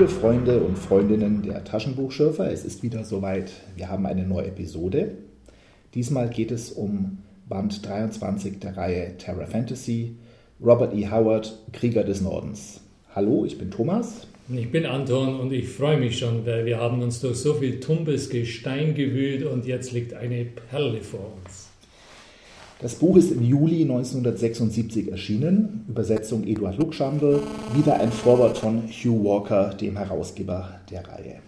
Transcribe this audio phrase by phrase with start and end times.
[0.00, 3.52] Liebe Freunde und Freundinnen der Taschenbuchschürfer, es ist wieder soweit.
[3.76, 5.10] Wir haben eine neue Episode.
[5.92, 10.16] Diesmal geht es um Band 23 der Reihe Terra Fantasy,
[10.58, 11.10] Robert E.
[11.10, 12.80] Howard, Krieger des Nordens.
[13.14, 14.26] Hallo, ich bin Thomas.
[14.48, 17.78] Ich bin Anton und ich freue mich schon, weil wir haben uns durch so viel
[17.78, 21.69] tumpes Gestein gewühlt und jetzt liegt eine Perle vor uns.
[22.82, 27.42] Das Buch ist im Juli 1976 erschienen, Übersetzung Eduard Luxchandel,
[27.74, 31.40] wieder ein Vorwort von Hugh Walker, dem Herausgeber der Reihe.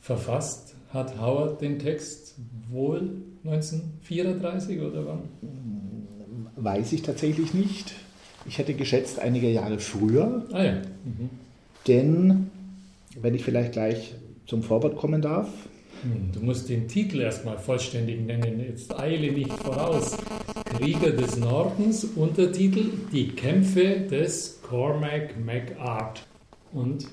[0.00, 2.36] Verfasst hat Howard den Text
[2.70, 3.10] wohl
[3.44, 5.18] 1934 oder wann?
[6.56, 7.92] Weiß ich tatsächlich nicht.
[8.46, 10.46] Ich hätte geschätzt einige Jahre früher.
[10.50, 10.72] Ah ja.
[11.04, 11.28] Mhm.
[11.88, 12.50] Denn,
[13.20, 14.14] wenn ich vielleicht gleich
[14.46, 15.48] zum Vorwort kommen darf,
[16.02, 18.60] hm, Du musst den Titel erstmal vollständig nennen.
[18.60, 20.16] Jetzt eile nicht voraus.
[20.76, 26.26] Krieger des Nordens, Untertitel Die Kämpfe des Cormac MacArt.
[26.72, 27.06] Und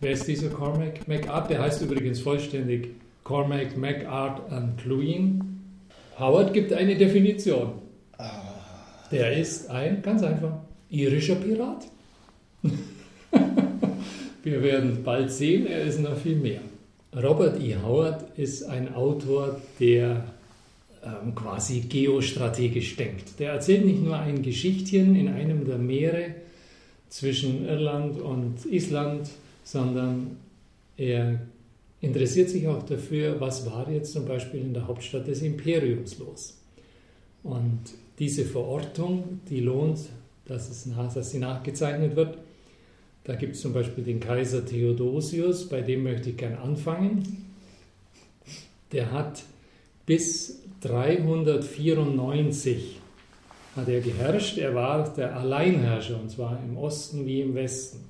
[0.00, 1.50] wer ist dieser Cormac MacArt?
[1.50, 2.88] Der heißt übrigens vollständig
[3.24, 5.62] Cormac MacArt and Cluin.
[6.18, 7.72] Howard gibt eine Definition.
[9.10, 10.52] Der ist ein, ganz einfach,
[10.88, 11.86] irischer Pirat.
[14.42, 16.60] Wir werden bald sehen, er ist noch viel mehr.
[17.14, 17.76] Robert E.
[17.76, 20.24] Howard ist ein Autor, der
[21.04, 23.38] ähm, quasi geostrategisch denkt.
[23.40, 26.34] Der erzählt nicht nur ein Geschichtchen in einem der Meere
[27.08, 29.28] zwischen Irland und Island,
[29.64, 30.36] sondern
[30.96, 31.40] er
[32.00, 36.58] interessiert sich auch dafür, was war jetzt zum Beispiel in der Hauptstadt des Imperiums los.
[37.42, 37.80] Und
[38.18, 39.98] diese Verortung, die lohnt,
[40.44, 42.38] dass, es nach, dass sie nachgezeichnet wird.
[43.30, 47.46] Da gibt es zum Beispiel den Kaiser Theodosius, bei dem möchte ich gern anfangen.
[48.90, 49.44] Der hat
[50.04, 52.98] bis 394
[53.76, 54.58] hat er geherrscht.
[54.58, 58.00] Er war der Alleinherrscher, und zwar im Osten wie im Westen.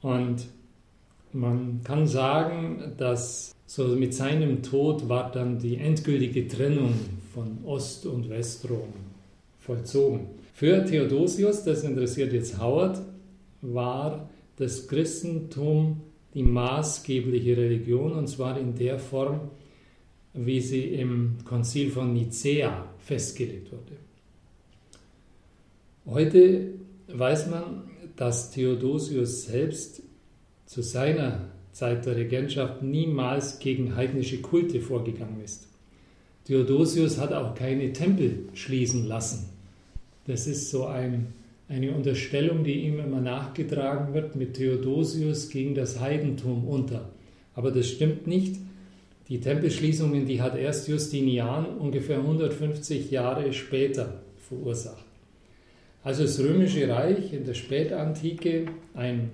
[0.00, 0.46] Und
[1.32, 6.94] man kann sagen, dass so mit seinem Tod war dann die endgültige Trennung
[7.32, 8.92] von Ost- und Westrom
[9.60, 10.26] vollzogen.
[10.54, 13.00] Für Theodosius, das interessiert jetzt Howard,
[13.62, 16.02] war das Christentum
[16.34, 19.50] die maßgebliche Religion und zwar in der Form,
[20.34, 23.96] wie sie im Konzil von Nicäa festgelegt wurde.
[26.06, 26.74] Heute
[27.08, 30.02] weiß man, dass Theodosius selbst
[30.66, 35.68] zu seiner Zeit der Regentschaft niemals gegen heidnische Kulte vorgegangen ist.
[36.44, 39.50] Theodosius hat auch keine Tempel schließen lassen.
[40.26, 41.28] Das ist so ein,
[41.68, 44.36] eine Unterstellung, die ihm immer nachgetragen wird.
[44.36, 47.10] Mit Theodosius ging das Heidentum unter.
[47.54, 48.56] Aber das stimmt nicht.
[49.28, 55.04] Die Tempelschließungen, die hat erst Justinian ungefähr 150 Jahre später verursacht.
[56.04, 59.30] Also das Römische Reich in der Spätantike ein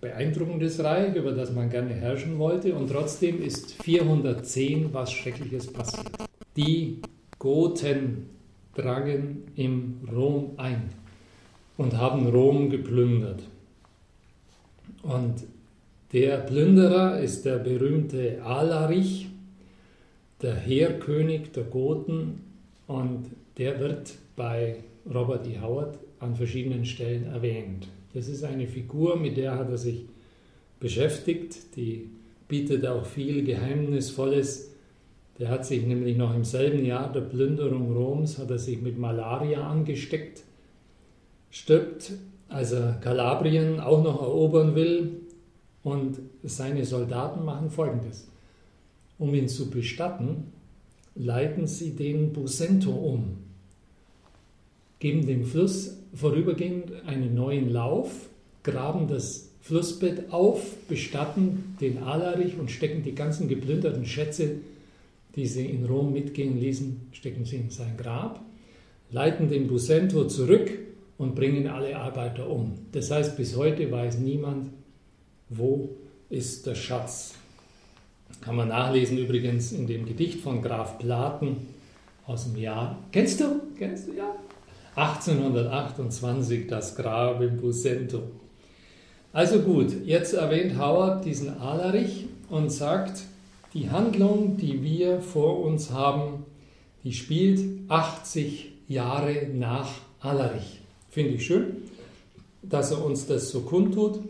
[0.00, 6.12] beeindruckendes Reich, über das man gerne herrschen wollte, und trotzdem ist 410 was Schreckliches passiert.
[6.56, 6.98] Die
[7.38, 8.28] Goten
[8.74, 10.90] drangen im Rom ein
[11.76, 13.42] und haben Rom geplündert.
[15.02, 15.44] Und
[16.12, 19.28] der Plünderer ist der berühmte Alarich,
[20.42, 22.40] der Heerkönig der Goten,
[22.86, 24.76] und der wird bei
[25.12, 25.60] Robert E.
[25.60, 27.88] Howard an verschiedenen Stellen erwähnt.
[28.14, 30.04] Das ist eine Figur, mit der hat er sich
[30.78, 32.10] beschäftigt, die
[32.48, 34.72] bietet auch viel Geheimnisvolles.
[35.38, 38.98] Der hat sich nämlich noch im selben Jahr der Plünderung Roms, hat er sich mit
[38.98, 40.42] Malaria angesteckt,
[41.52, 42.12] stirbt,
[42.48, 45.20] als er Kalabrien auch noch erobern will
[45.84, 48.26] und seine Soldaten machen Folgendes.
[49.18, 50.52] Um ihn zu bestatten,
[51.14, 53.36] leiten sie den Busento um,
[54.98, 58.28] geben dem Fluss vorübergehend einen neuen Lauf,
[58.64, 64.56] graben das Flussbett auf, bestatten den Alarich und stecken die ganzen geplünderten Schätze,
[65.36, 68.40] die sie in Rom mitgehen ließen, stecken sie in sein Grab,
[69.10, 70.70] leiten den Busento zurück
[71.22, 72.74] und bringen alle Arbeiter um.
[72.90, 74.70] Das heißt, bis heute weiß niemand,
[75.48, 75.90] wo
[76.28, 77.34] ist der Schatz.
[78.40, 81.68] Kann man nachlesen übrigens in dem Gedicht von Graf Platen
[82.26, 82.98] aus dem Jahr.
[83.12, 83.60] Kennst du?
[83.78, 84.14] Kennst du?
[84.14, 84.34] Ja.
[84.96, 88.22] 1828 das Grab im Busento.
[89.32, 93.22] Also gut, jetzt erwähnt Howard diesen Alarich und sagt,
[93.72, 96.44] die Handlung, die wir vor uns haben,
[97.04, 99.88] die spielt 80 Jahre nach
[100.20, 100.81] Alarich.
[101.12, 101.76] Finde ich schön,
[102.62, 104.20] dass er uns das so kundtut.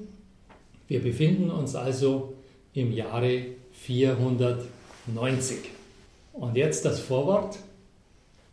[0.89, 2.35] Wir befinden uns also
[2.75, 5.59] im Jahre 490.
[6.33, 7.61] Und jetzt das Vorwort.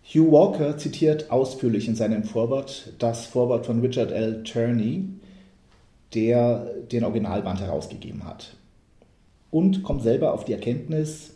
[0.03, 4.43] Hugh Walker zitiert ausführlich in seinem Vorwort das Vorwort von Richard L.
[4.43, 5.05] Turney.
[6.13, 8.55] der den Originalband herausgegeben hat.
[9.49, 11.31] Und kommt selber auf die Erkenntnis,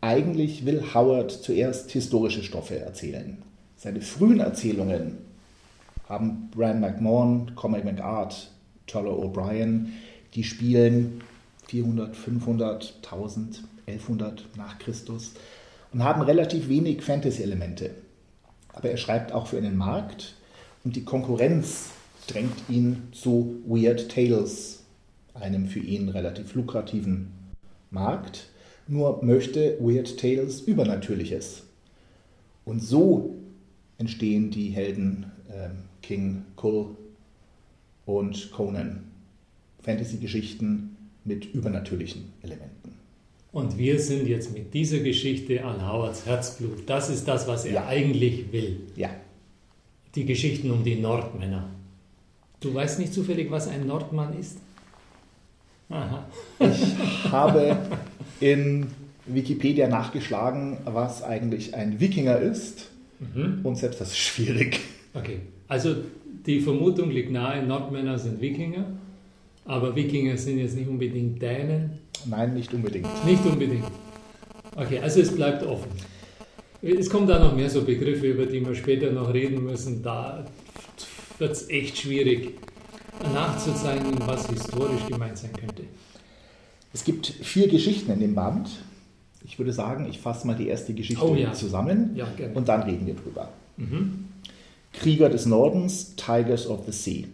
[0.00, 3.38] eigentlich will Howard zuerst historische Stoffe erzählen.
[3.76, 5.18] Seine frühen Erzählungen
[6.12, 8.50] haben Brian McMahon, Cormac McArt,
[8.86, 9.94] Toller O'Brien,
[10.34, 11.22] die spielen
[11.68, 15.32] 400, 500, 1000, 1100 nach Christus
[15.90, 17.92] und haben relativ wenig Fantasy-Elemente.
[18.74, 20.34] Aber er schreibt auch für einen Markt
[20.84, 21.92] und die Konkurrenz
[22.26, 24.80] drängt ihn zu Weird Tales,
[25.32, 27.32] einem für ihn relativ lukrativen
[27.90, 28.50] Markt.
[28.86, 31.62] Nur möchte Weird Tales Übernatürliches.
[32.66, 33.34] Und so
[33.96, 35.70] entstehen die Helden äh,
[36.02, 36.96] King, Kull
[38.06, 39.04] und Conan.
[39.82, 42.92] Fantasy-Geschichten mit übernatürlichen Elementen.
[43.52, 46.88] Und wir sind jetzt mit dieser Geschichte an Howards Herzblut.
[46.88, 47.86] Das ist das, was er ja.
[47.86, 48.80] eigentlich will.
[48.96, 49.10] Ja.
[50.14, 51.68] Die Geschichten um die Nordmänner.
[52.60, 54.58] Du weißt nicht zufällig, was ein Nordmann ist?
[55.90, 56.26] Aha.
[56.60, 57.76] Ich habe
[58.40, 58.86] in
[59.26, 62.90] Wikipedia nachgeschlagen, was eigentlich ein Wikinger ist.
[63.20, 63.60] Mhm.
[63.62, 64.80] Und selbst das ist schwierig.
[65.12, 65.40] Okay,
[65.72, 65.96] also
[66.46, 68.84] die Vermutung liegt nahe, Nordmänner sind Wikinger.
[69.64, 71.92] Aber Wikinger sind jetzt nicht unbedingt Dänen.
[72.26, 73.08] Nein, nicht unbedingt.
[73.24, 73.86] Nicht unbedingt.
[74.76, 75.90] Okay, also es bleibt offen.
[76.82, 80.02] Es kommen da noch mehr so Begriffe, über die wir später noch reden müssen.
[80.02, 80.44] Da
[81.38, 82.50] wird es echt schwierig
[83.32, 85.84] nachzuzeichnen, was historisch gemeint sein könnte.
[86.92, 88.68] Es gibt vier Geschichten in dem Band.
[89.42, 91.54] Ich würde sagen, ich fasse mal die erste Geschichte oh, ja.
[91.54, 93.48] zusammen ja, und dann reden wir drüber.
[93.78, 94.31] Mhm.
[94.92, 97.24] Krieger des Nordens, Tigers of the Sea.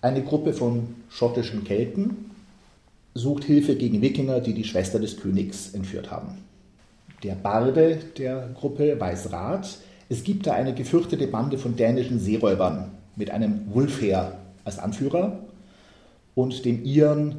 [0.00, 2.30] Eine Gruppe von schottischen Kelten
[3.14, 6.38] sucht Hilfe gegen Wikinger, die die Schwester des Königs entführt haben.
[7.22, 9.78] Der Barde der Gruppe weiß Rat.
[10.08, 15.38] Es gibt da eine gefürchtete Bande von dänischen Seeräubern mit einem Wulfheer als Anführer
[16.34, 17.36] und dem Iren,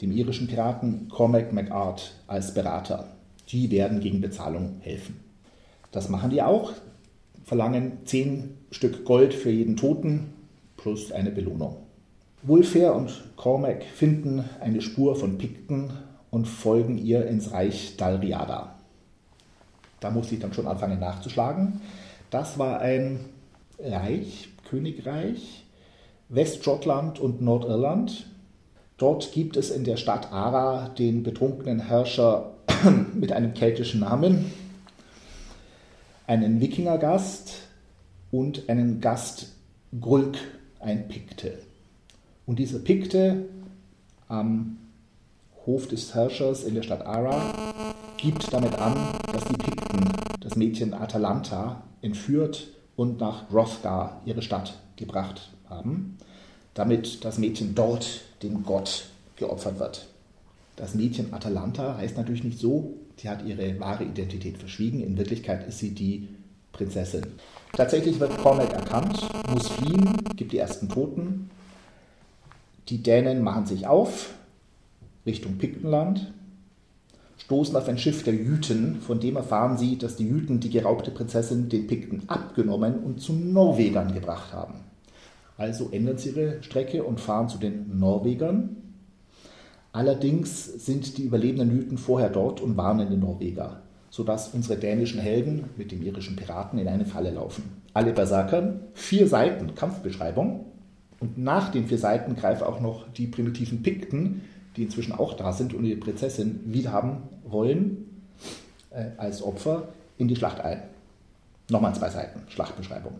[0.00, 3.08] dem irischen Piraten Cormac MacArt als Berater.
[3.48, 5.20] Die werden gegen Bezahlung helfen.
[5.92, 6.72] Das machen die auch,
[7.52, 10.32] verlangen zehn Stück Gold für jeden Toten
[10.78, 11.76] plus eine Belohnung.
[12.42, 15.90] Wulfair und Cormac finden eine Spur von Pikten
[16.30, 18.78] und folgen ihr ins Reich Dalriada.
[20.00, 21.82] Da muss ich dann schon anfangen nachzuschlagen.
[22.30, 23.20] Das war ein
[23.78, 25.66] Reich, Königreich,
[26.30, 28.30] Westschottland und Nordirland.
[28.96, 32.54] Dort gibt es in der Stadt Ara den betrunkenen Herrscher
[33.14, 34.46] mit einem keltischen Namen,
[36.26, 37.54] einen Wikingergast
[38.30, 39.52] und einen Gast
[40.00, 40.36] Grulk,
[40.80, 41.58] ein Pikte.
[42.46, 43.46] Und diese Pikte
[44.28, 44.78] am
[45.66, 47.54] Hof des Herrschers in der Stadt Ara
[48.16, 48.94] gibt damit an,
[49.32, 56.18] dass die Pikten das Mädchen Atalanta entführt und nach Hrothgar, ihre Stadt, gebracht haben,
[56.74, 60.06] damit das Mädchen dort dem Gott geopfert wird.
[60.76, 65.66] Das Mädchen Atalanta heißt natürlich nicht so, sie hat ihre wahre Identität verschwiegen, in Wirklichkeit
[65.66, 66.28] ist sie die
[66.72, 67.26] Prinzessin.
[67.72, 71.50] Tatsächlich wird Cormac erkannt, muss fliehen, gibt die ersten Toten
[72.88, 74.34] die Dänen machen sich auf
[75.24, 76.32] Richtung Piktenland,
[77.38, 81.10] stoßen auf ein Schiff der Jüten, von dem erfahren sie, dass die Jüten die geraubte
[81.10, 84.74] Prinzessin den Pikten abgenommen und zu Norwegern gebracht haben.
[85.56, 88.76] Also ändern sie ihre Strecke und fahren zu den Norwegern.
[89.92, 95.64] Allerdings sind die überlebenden Jüten vorher dort und warnen den Norweger, sodass unsere dänischen Helden
[95.76, 97.64] mit dem irischen Piraten in eine Falle laufen.
[97.92, 100.66] Alle Berserkern, vier Seiten Kampfbeschreibung,
[101.20, 104.40] und nach den vier Seiten greifen auch noch die primitiven Pikten,
[104.76, 108.06] die inzwischen auch da sind und die Prinzessin wiederhaben wollen,
[108.90, 110.82] äh, als Opfer in die Schlacht ein.
[111.70, 113.12] Nochmal zwei Seiten, Schlachtbeschreibung.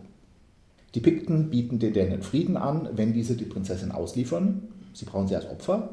[0.95, 4.63] Die Pikten bieten den Dänen Frieden an, wenn diese die Prinzessin ausliefern.
[4.93, 5.89] Sie brauchen sie als Opfer,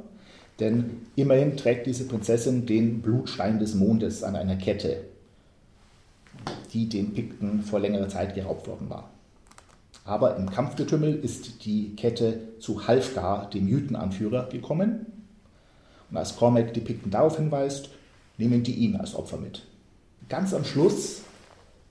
[0.61, 5.05] denn immerhin trägt diese Prinzessin den Blutstein des Mondes an einer Kette,
[6.73, 9.11] die den Pikten vor längerer Zeit geraubt worden war.
[10.05, 15.07] Aber im Kampfgetümmel ist die Kette zu Halfgar, dem Jütenanführer, gekommen.
[16.11, 17.91] Und als Cormac die Pikten darauf hinweist,
[18.37, 19.67] nehmen die ihn als Opfer mit.
[20.29, 21.23] Ganz am Schluss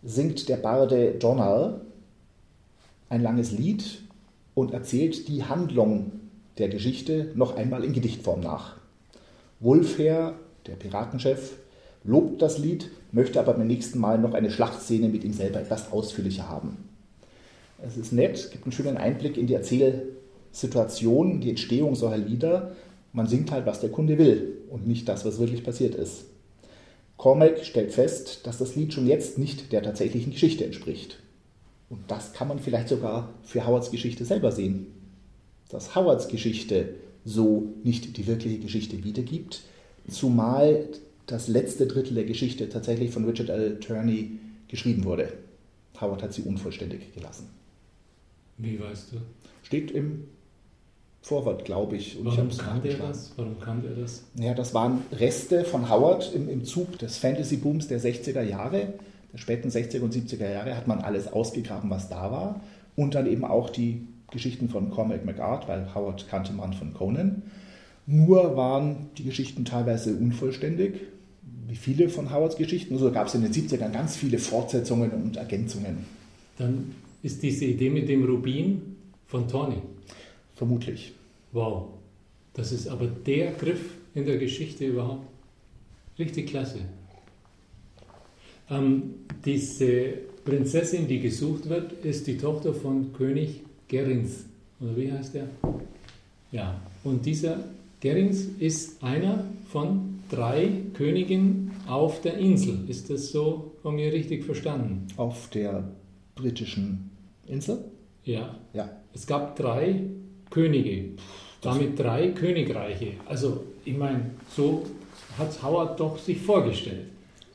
[0.04, 1.82] singt der Barde Donal
[3.10, 4.02] ein langes Lied
[4.54, 6.19] und erzählt die Handlung
[6.60, 8.75] der Geschichte noch einmal in Gedichtform nach.
[9.60, 10.36] Wulfher,
[10.68, 11.54] der Piratenchef,
[12.04, 15.92] lobt das Lied, möchte aber beim nächsten Mal noch eine Schlachtszene mit ihm selber etwas
[15.92, 16.78] ausführlicher haben.
[17.86, 22.75] Es ist nett, gibt einen schönen Einblick in die Erzählsituation, die Entstehung solcher Lieder.
[23.13, 26.25] Man singt halt, was der Kunde will und nicht das, was wirklich passiert ist.
[27.18, 31.20] Cormac stellt fest, dass das Lied schon jetzt nicht der tatsächlichen Geschichte entspricht.
[31.89, 34.88] Und das kann man vielleicht sogar für Howards Geschichte selber sehen.
[35.70, 36.96] Dass Howards Geschichte
[37.26, 39.62] so nicht die wirkliche Geschichte wiedergibt,
[40.10, 40.88] zumal
[41.28, 43.80] das letzte Drittel der Geschichte tatsächlich von Richard L.
[43.80, 44.32] Turney
[44.68, 45.32] geschrieben wurde.
[46.02, 47.50] Howard hat sie unvollständig gelassen.
[48.58, 49.18] Wie weißt du?
[49.64, 50.26] Steht im
[51.22, 52.18] Vorwort, glaube ich.
[52.18, 53.34] Und Warum ich kann der das?
[53.36, 54.24] Warum kann der das?
[54.36, 58.94] Ja, das waren Reste von Howard im, im Zug des Fantasy-Booms der 60er Jahre,
[59.32, 62.62] der späten 60er und 70er Jahre, hat man alles ausgegraben, was da war.
[62.96, 67.44] Und dann eben auch die Geschichten von Cormac McArt, weil Howard kannte man von Conan.
[68.06, 70.96] Nur waren die Geschichten teilweise unvollständig,
[71.68, 72.98] wie viele von Howards Geschichten.
[72.98, 76.06] So also gab es in den 70ern ganz viele Fortsetzungen und Ergänzungen.
[76.58, 78.96] Dann ist diese Idee mit dem Rubin
[79.28, 79.78] von Tony.
[80.56, 81.14] Vermutlich.
[81.52, 81.90] Wow.
[82.54, 85.28] Das ist aber der Griff in der Geschichte überhaupt.
[86.18, 86.80] Richtig klasse.
[88.70, 89.14] Ähm,
[89.46, 90.14] diese
[90.46, 94.46] Prinzessin, die gesucht wird, ist die Tochter von König Gerins.
[94.79, 95.48] Oder wie heißt der?
[96.51, 96.79] Ja.
[97.03, 97.58] Und dieser
[98.00, 102.88] Gerins ist einer von drei Königen auf der Insel.
[102.88, 105.08] Ist das so von mir richtig verstanden?
[105.17, 105.84] Auf der
[106.36, 107.10] britischen
[107.48, 107.84] Insel?
[108.24, 108.55] Ja.
[108.74, 108.89] ja.
[109.13, 110.01] Es gab drei
[110.50, 111.10] Könige,
[111.62, 113.13] damit drei Königreiche.
[113.25, 114.84] Also ich meine, so
[115.38, 117.08] hat Howard doch sich vorgestellt.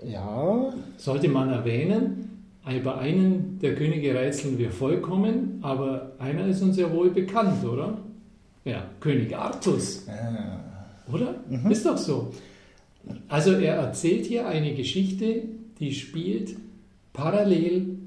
[0.04, 0.74] Ja.
[0.96, 2.23] Sollte man erwähnen,
[2.64, 7.98] bei einem der Könige rätseln wir vollkommen, aber einer ist uns ja wohl bekannt, oder?
[8.64, 10.06] Ja, König Artus.
[11.12, 11.34] Oder?
[11.48, 11.70] Mhm.
[11.70, 12.32] Ist doch so.
[13.28, 15.42] Also er erzählt hier eine Geschichte,
[15.78, 16.56] die spielt
[17.12, 17.98] parallel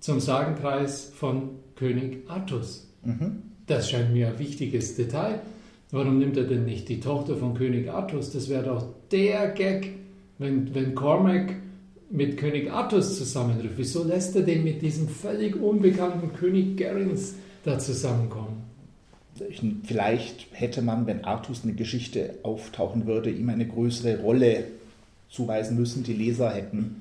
[0.00, 2.88] zum Sagenkreis von König Artus.
[3.04, 3.42] Mhm.
[3.66, 5.40] Das scheint mir ein wichtiges Detail.
[5.90, 8.32] Warum nimmt er denn nicht die Tochter von König Artus?
[8.32, 9.90] Das wäre doch der Gag,
[10.38, 11.54] wenn, wenn Cormac
[12.12, 13.74] mit König Artus zusammentrifft.
[13.76, 18.62] Wieso lässt er den mit diesem völlig unbekannten König Gerins da zusammenkommen?
[19.84, 24.64] Vielleicht hätte man, wenn Artus eine Geschichte auftauchen würde, ihm eine größere Rolle
[25.30, 26.04] zuweisen müssen.
[26.04, 27.00] Die Leser hätten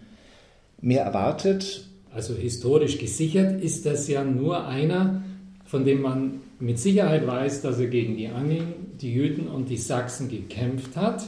[0.79, 1.87] mehr erwartet.
[2.13, 5.23] Also historisch gesichert ist das ja nur einer,
[5.65, 9.77] von dem man mit Sicherheit weiß, dass er gegen die Angeln, die Jüten und die
[9.77, 11.27] Sachsen gekämpft hat,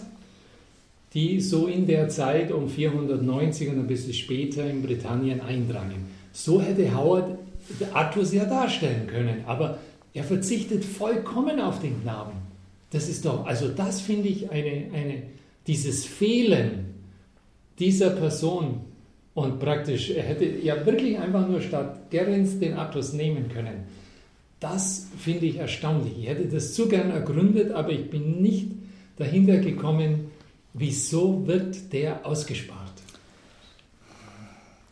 [1.14, 6.06] die so in der Zeit um 490 und ein bisschen später in Britannien eindrangen.
[6.32, 7.38] So hätte Howard
[7.94, 9.78] Artus ja darstellen können, aber
[10.14, 12.34] er verzichtet vollkommen auf den Knaben.
[12.92, 15.24] Das ist doch, also das finde ich eine, eine,
[15.68, 16.94] dieses Fehlen
[17.80, 18.82] dieser Person
[19.34, 23.86] und praktisch, er hätte ja wirklich einfach nur statt Gerins den Artus nehmen können.
[24.60, 26.14] Das finde ich erstaunlich.
[26.20, 28.68] Ich hätte das zu gern ergründet, aber ich bin nicht
[29.18, 30.32] dahinter gekommen,
[30.74, 32.80] wieso wird der ausgespart.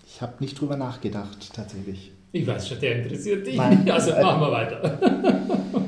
[0.08, 2.12] Ich habe nicht drüber nachgedacht, tatsächlich.
[2.32, 3.56] Ich weiß schon, der interessiert dich.
[3.56, 3.88] Nein.
[3.92, 5.88] Also machen wir weiter.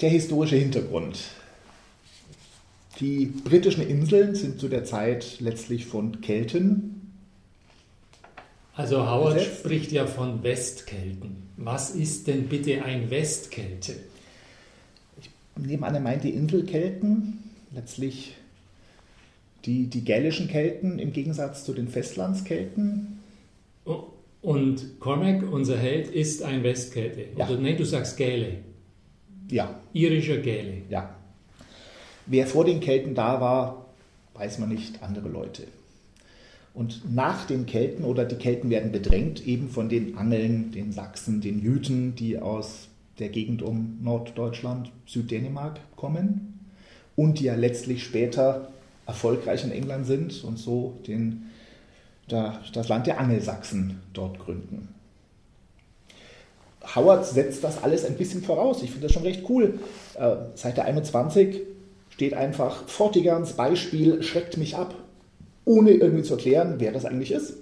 [0.00, 1.18] Der historische Hintergrund.
[3.00, 7.00] Die britischen Inseln sind zu der Zeit letztlich von Kelten
[8.80, 9.58] also Howard besetzt.
[9.58, 11.48] spricht ja von Westkelten.
[11.58, 13.94] Was ist denn bitte ein Westkelte?
[15.20, 17.38] Ich nehme an, er meint die Inselkelten,
[17.74, 18.36] letztlich
[19.64, 23.18] die, die gälischen Kelten im Gegensatz zu den Festlandskelten.
[24.42, 27.26] Und Cormac, unser Held, ist ein Westkelte.
[27.36, 27.48] Ja.
[27.48, 28.58] Oder nein, du sagst Gäle.
[29.50, 29.80] Ja.
[29.92, 30.82] Irischer Gäle.
[30.88, 31.14] Ja.
[32.26, 33.86] Wer vor den Kelten da war,
[34.34, 35.64] weiß man nicht, andere Leute.
[36.72, 41.40] Und nach den Kelten oder die Kelten werden bedrängt eben von den Angeln, den Sachsen,
[41.40, 42.88] den Jüten, die aus
[43.18, 46.60] der Gegend um Norddeutschland, Süddänemark kommen
[47.16, 48.70] und die ja letztlich später
[49.10, 51.50] erfolgreich in England sind und so den,
[52.28, 54.94] das Land der Angelsachsen dort gründen.
[56.94, 58.82] Howard setzt das alles ein bisschen voraus.
[58.82, 59.80] Ich finde das schon recht cool.
[60.18, 61.60] Äh, Seite 21
[62.08, 64.94] steht einfach, Fortigans Beispiel schreckt mich ab
[65.64, 67.54] ohne irgendwie zu erklären, wer das eigentlich ist.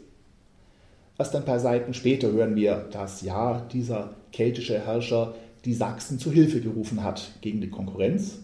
[1.18, 6.30] Erst ein paar Seiten später hören wir, dass ja dieser keltische Herrscher die Sachsen zu
[6.30, 8.38] Hilfe gerufen hat gegen die Konkurrenz.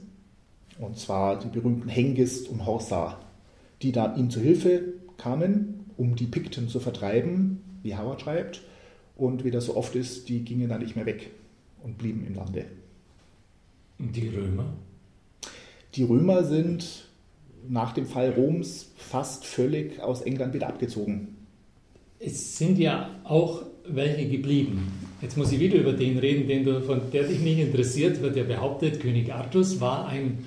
[0.79, 3.21] Und zwar die berühmten Hengist und Horsa,
[3.83, 8.63] die dann ihm zu Hilfe kamen, um die Pikten zu vertreiben, wie Howard schreibt.
[9.17, 11.31] Und wie das so oft ist, die gingen dann nicht mehr weg
[11.85, 12.65] und blieben im Lande.
[13.99, 14.73] Und die Römer?
[15.95, 17.09] Die Römer sind
[17.69, 21.37] nach dem Fall Roms fast völlig aus England wieder abgezogen.
[22.19, 24.91] Es sind ja auch welche geblieben.
[25.23, 28.37] Jetzt muss ich wieder über den reden, den du, von der dich nicht interessiert, wird
[28.37, 30.45] ja behauptet, König Artus war ein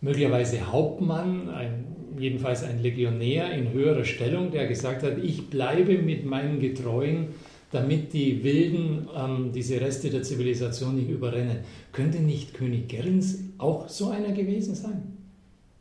[0.00, 1.86] möglicherweise Hauptmann, ein,
[2.18, 7.28] jedenfalls ein Legionär in höherer Stellung, der gesagt hat, ich bleibe mit meinen Getreuen
[7.70, 11.58] damit die Wilden ähm, diese Reste der Zivilisation nicht überrennen.
[11.92, 15.16] Könnte nicht König Gerins auch so einer gewesen sein?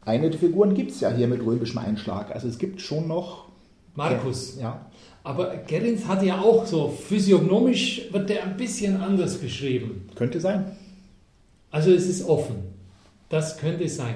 [0.02, 2.32] Eine der Figuren gibt es ja hier mit römischem Einschlag.
[2.32, 3.50] Also es gibt schon noch.
[3.96, 4.58] Markus.
[4.60, 4.86] Ja.
[5.24, 10.08] Aber Gerins hat ja auch so physiognomisch, wird der ein bisschen anders beschrieben.
[10.16, 10.72] Könnte sein.
[11.72, 12.79] Also es ist offen.
[13.30, 14.16] Das könnte sein.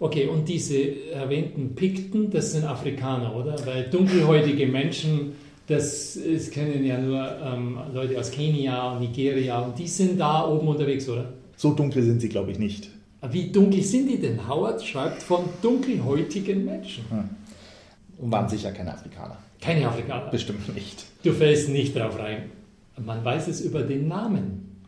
[0.00, 3.54] Okay, und diese erwähnten Pikten, das sind Afrikaner, oder?
[3.66, 5.32] Weil dunkelhäutige Menschen,
[5.66, 10.46] das, das kennen ja nur ähm, Leute aus Kenia und Nigeria und die sind da
[10.46, 11.32] oben unterwegs, oder?
[11.56, 12.90] So dunkel sind sie, glaube ich, nicht.
[13.30, 14.46] Wie dunkel sind die denn?
[14.46, 17.04] Howard schreibt von dunkelhäutigen Menschen.
[17.08, 17.30] Hm.
[18.18, 19.38] Und waren sicher keine Afrikaner.
[19.60, 20.30] Keine Afrikaner.
[20.30, 21.06] Bestimmt nicht.
[21.22, 22.50] Du fällst nicht drauf rein.
[23.02, 24.82] Man weiß es über den Namen.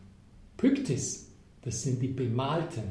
[0.57, 1.29] Pyktis,
[1.63, 2.83] das sind die Bemalten.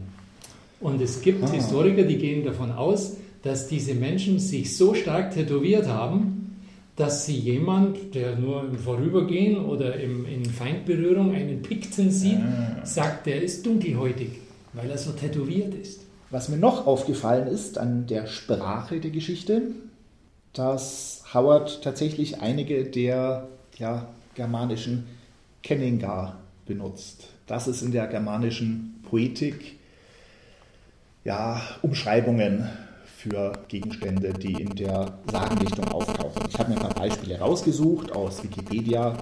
[0.80, 1.50] Und es gibt ah.
[1.50, 6.56] Historiker, die gehen davon aus, dass diese Menschen sich so stark tätowiert haben,
[6.96, 12.84] dass sie jemand, der nur im Vorübergehen oder im, in Feindberührung einen Pikten sieht, ah.
[12.84, 14.30] sagt, der ist dunkelhäutig,
[14.72, 16.00] weil er so tätowiert ist.
[16.30, 19.62] Was mir noch aufgefallen ist an der Sprache der Geschichte,
[20.52, 23.46] dass Howard tatsächlich einige der
[23.78, 25.06] ja, germanischen
[25.62, 27.28] Kenningar benutzt.
[27.46, 29.75] Das ist in der germanischen Poetik
[31.26, 32.68] ja, Umschreibungen
[33.18, 36.42] für Gegenstände, die in der Sagendichtung auftauchen.
[36.48, 39.16] Ich habe mir ein paar Beispiele rausgesucht aus Wikipedia.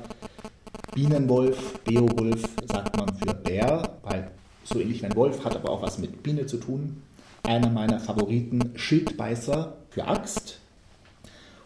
[0.94, 4.30] Bienenwolf, Beowulf sagt man für Bär, weil
[4.64, 7.02] so ähnlich wie ein Wolf hat aber auch was mit Biene zu tun.
[7.42, 10.60] Einer meiner Favoriten, Schildbeißer für Axt.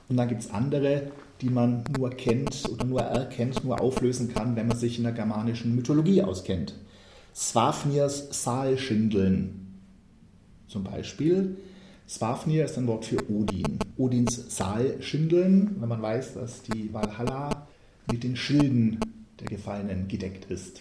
[0.08, 4.54] Und dann gibt es andere, die man nur kennt oder nur erkennt, nur auflösen kann,
[4.54, 6.74] wenn man sich in der germanischen Mythologie auskennt.
[7.34, 9.67] Swafnirs Saalschindeln
[10.68, 11.56] zum Beispiel.
[12.08, 13.78] Swafnir ist ein Wort für Odin.
[13.96, 17.66] Odins Saalschindeln, wenn man weiß, dass die Valhalla
[18.10, 19.00] mit den Schilden
[19.40, 20.80] der Gefallenen gedeckt ist.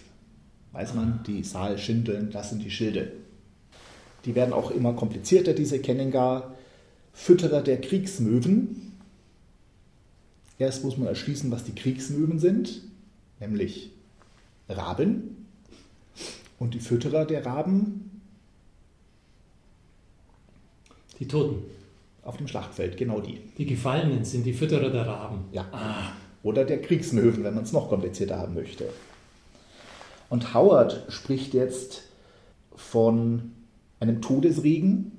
[0.72, 3.12] Weiß man, die Saalschindeln, das sind die Schilde.
[4.26, 6.54] Die werden auch immer komplizierter, diese Kenningar.
[7.14, 8.88] Fütterer der Kriegsmöwen,
[10.60, 12.82] Erst muss man erschließen, was die Kriegsmöwen sind,
[13.40, 13.92] nämlich
[14.68, 15.46] Raben.
[16.58, 18.17] Und die Fütterer der Raben?
[21.20, 21.64] Die Toten.
[22.24, 23.40] Auf dem Schlachtfeld, genau die.
[23.58, 25.46] Die Gefallenen sind die Fütterer der Raben.
[25.54, 25.66] Ja.
[25.72, 26.12] Ah.
[26.44, 28.90] Oder der Kriegsmöwen, wenn man es noch komplizierter haben möchte.
[30.30, 32.04] Und Howard spricht jetzt
[32.76, 33.54] von
[34.00, 35.12] einem Todesregen.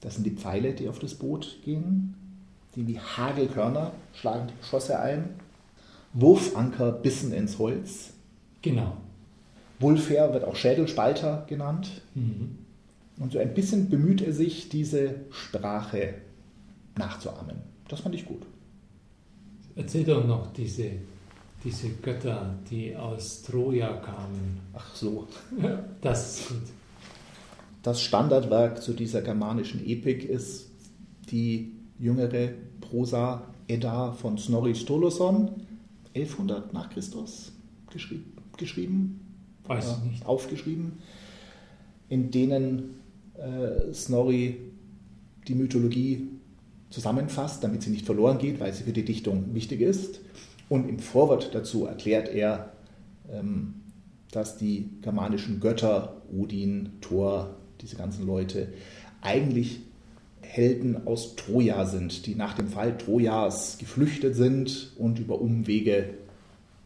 [0.00, 2.14] Das sind die Pfeile, die auf das Boot gehen
[2.76, 5.30] die wie Hagelkörner schlagen die Geschosse ein.
[6.12, 8.12] Wurfanker bissen ins Holz.
[8.62, 8.96] Genau.
[9.78, 12.02] Wulfer wird auch Schädelspalter genannt.
[12.14, 12.58] Mhm.
[13.20, 16.14] Und so ein bisschen bemüht er sich, diese Sprache
[16.96, 17.56] nachzuahmen.
[17.86, 18.42] Das fand ich gut.
[19.76, 20.90] Erzähl doch noch diese,
[21.62, 24.60] diese Götter, die aus Troja kamen.
[24.72, 25.28] Ach so.
[26.00, 26.62] Das ist gut.
[27.82, 30.70] Das Standardwerk zu dieser germanischen Epik ist
[31.30, 35.50] die jüngere Prosa Edda von Snorri Sturluson,
[36.14, 37.52] 1100 nach Christus
[37.90, 39.20] geschrieben, geschrieben
[39.66, 40.26] Weiß äh, nicht.
[40.26, 40.98] aufgeschrieben,
[42.08, 42.99] in denen
[43.40, 44.58] äh, Snorri
[45.48, 46.28] die Mythologie
[46.90, 50.20] zusammenfasst, damit sie nicht verloren geht, weil sie für die Dichtung wichtig ist.
[50.68, 52.72] Und im Vorwort dazu erklärt er,
[53.32, 53.74] ähm,
[54.30, 58.68] dass die germanischen Götter, Odin, Thor, diese ganzen Leute,
[59.22, 59.80] eigentlich
[60.40, 66.14] Helden aus Troja sind, die nach dem Fall Trojas geflüchtet sind und über Umwege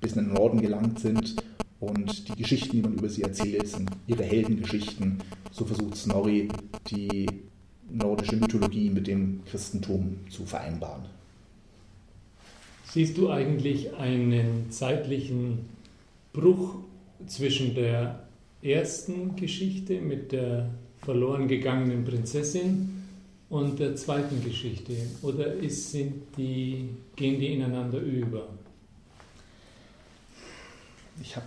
[0.01, 1.37] bis in den Norden gelangt sind.
[1.85, 5.19] Und die Geschichten, die man über sie erzählt, sind ihre Heldengeschichten.
[5.51, 6.49] So versucht Snorri,
[6.91, 7.27] die
[7.91, 11.05] nordische Mythologie mit dem Christentum zu vereinbaren.
[12.87, 15.67] Siehst du eigentlich einen zeitlichen
[16.33, 16.77] Bruch
[17.27, 18.27] zwischen der
[18.63, 20.71] ersten Geschichte mit der
[21.03, 23.05] verloren gegangenen Prinzessin
[23.51, 24.95] und der zweiten Geschichte?
[25.23, 28.49] Oder ist, sind die, gehen die ineinander über?
[31.21, 31.47] Ich habe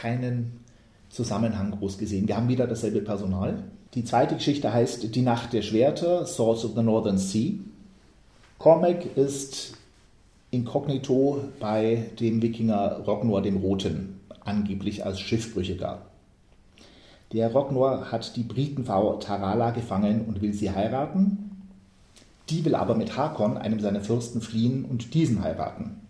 [0.00, 0.60] keinen
[1.08, 2.28] Zusammenhang groß gesehen.
[2.28, 3.64] Wir haben wieder dasselbe Personal.
[3.94, 7.54] Die zweite Geschichte heißt Die Nacht der Schwerter, Swords of the Northern Sea.
[8.58, 9.74] Cormac ist
[10.50, 16.02] inkognito bei dem Wikinger Rognor dem Roten, angeblich als Schiffbrüchiger.
[17.32, 21.66] Der Rognor hat die Britenfrau Tarala gefangen und will sie heiraten.
[22.50, 26.07] Die will aber mit Hakon, einem seiner Fürsten, fliehen und diesen heiraten.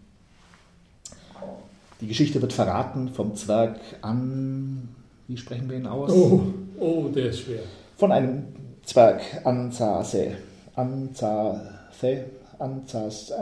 [2.01, 4.89] Die Geschichte wird verraten vom Zwerg an.
[5.27, 6.13] Wie sprechen wir ihn aus?
[6.13, 6.43] Oh,
[6.79, 7.61] oh der ist schwer.
[7.97, 8.45] Von einem
[8.85, 10.37] Zwerg Anzase.
[10.75, 12.25] Anzase.
[12.59, 13.33] Anzas.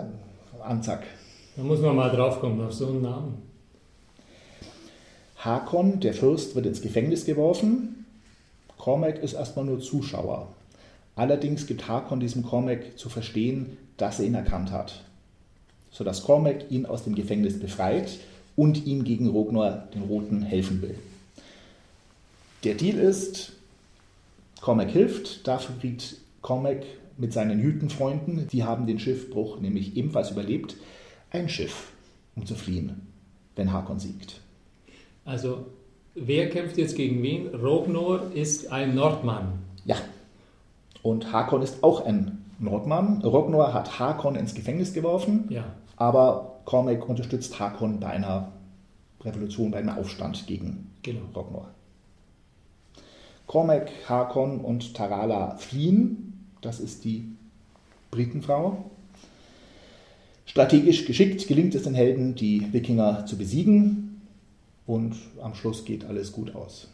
[0.63, 1.03] Anzak.
[1.57, 3.43] Da muss man mal draufkommen auf so einen Namen.
[5.37, 8.07] Hakon, der Fürst, wird ins Gefängnis geworfen.
[8.79, 10.49] Cormac ist erstmal nur Zuschauer.
[11.15, 15.05] Allerdings gibt Hakon diesem Cormac zu verstehen, dass er ihn erkannt hat,
[15.91, 18.19] sodass Cormac ihn aus dem Gefängnis befreit
[18.57, 20.99] und ihm gegen Rognor den Roten helfen will.
[22.65, 23.53] Der Deal ist,
[24.61, 26.85] Cormac hilft, dafür kriegt Cormac
[27.19, 30.77] mit seinen Jütenfreunden, die haben den Schiffbruch nämlich ebenfalls überlebt,
[31.31, 31.93] ein Schiff,
[32.35, 33.03] um zu fliehen,
[33.57, 34.41] wenn Hakon siegt.
[35.25, 35.67] Also,
[36.15, 37.55] wer kämpft jetzt gegen wen?
[37.55, 39.59] Rognor ist ein Nordmann.
[39.85, 39.97] Ja.
[41.03, 43.23] Und Hakon ist auch ein Nordmann.
[43.23, 45.65] Rognor hat Hakon ins Gefängnis geworfen, Ja.
[45.97, 48.53] aber Cormac unterstützt Hakon bei einer
[49.23, 51.23] Revolution, bei einem Aufstand gegen Genau.
[51.35, 51.69] Rognor.
[53.47, 56.45] Cormac, Hakon und Tarala fliehen.
[56.61, 57.25] Das ist die
[58.11, 58.91] Britenfrau.
[60.45, 64.21] Strategisch geschickt gelingt es den Helden, die Wikinger zu besiegen.
[64.87, 66.89] Und am Schluss geht alles gut aus.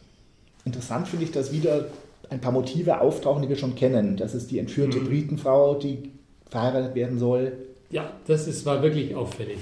[0.64, 1.86] Interessant finde ich, dass wieder
[2.30, 4.16] ein paar Motive auftauchen, die wir schon kennen.
[4.16, 5.04] Das ist die entführte Mhm.
[5.06, 6.10] Britenfrau, die
[6.50, 7.52] verheiratet werden soll.
[7.92, 9.58] Ja, das ist, war wirklich auffällig.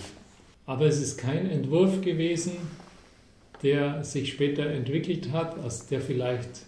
[0.64, 2.52] Aber es ist kein Entwurf gewesen,
[3.62, 6.64] der sich später entwickelt hat, aus der vielleicht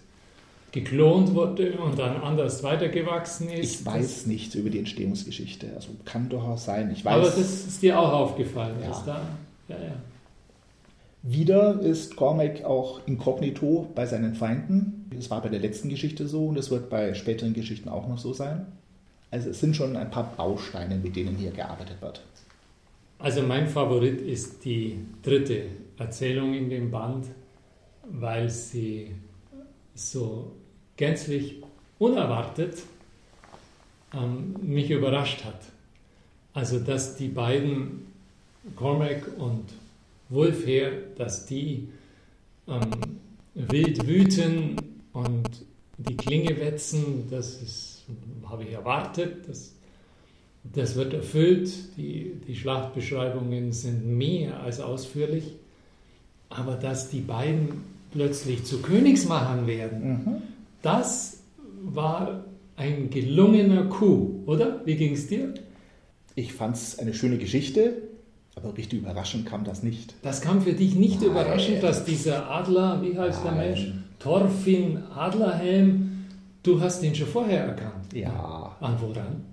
[0.73, 3.81] geklont wurde und dann anders weitergewachsen ist.
[3.81, 5.67] Ich weiß nichts über die Entstehungsgeschichte.
[5.75, 6.91] Also kann durchaus sein.
[6.91, 7.13] Ich weiß.
[7.13, 8.75] Aber das ist dir auch aufgefallen.
[8.81, 9.03] Ja.
[9.05, 9.21] Da,
[9.69, 9.95] ja, ja.
[11.21, 15.09] Wieder ist Cormac auch inkognito bei seinen Feinden.
[15.15, 18.17] Das war bei der letzten Geschichte so und das wird bei späteren Geschichten auch noch
[18.17, 18.65] so sein.
[19.33, 22.21] Also es sind schon ein paar Bausteine, mit denen hier gearbeitet wird.
[23.17, 25.65] Also mein Favorit ist die dritte
[25.97, 27.25] Erzählung in dem Band,
[28.03, 29.15] weil sie
[29.95, 30.51] so
[30.97, 31.63] gänzlich
[31.97, 32.83] unerwartet
[34.13, 35.61] ähm, mich überrascht hat.
[36.53, 38.05] Also dass die beiden
[38.75, 39.65] Cormac und
[40.29, 41.87] Wulfher, dass die
[42.67, 42.91] ähm,
[43.55, 44.75] wild wüten
[45.11, 45.49] und
[45.97, 47.92] die Klinge wetzen, das ist,
[48.49, 49.47] habe ich erwartet.
[49.47, 49.73] Das,
[50.63, 51.97] das wird erfüllt.
[51.97, 55.53] Die, die Schlachtbeschreibungen sind mehr als ausführlich.
[56.49, 60.43] Aber dass die beiden plötzlich zu Königsmachern werden,
[60.81, 61.39] das
[61.83, 62.43] war
[62.75, 64.81] ein gelungener Coup, oder?
[64.85, 65.53] Wie ging es dir?
[66.35, 67.93] Ich fand es eine schöne Geschichte,
[68.55, 70.15] aber richtig überraschend kam das nicht.
[70.21, 71.31] Das kam für dich nicht Nein.
[71.31, 73.69] überraschend, dass dieser Adler, wie heißt der Nein.
[73.69, 73.91] Mensch?
[74.19, 76.12] Thorfinn Adlerhelm,
[76.63, 78.13] du hast ihn schon vorher erkannt.
[78.13, 79.43] Ja, An woran?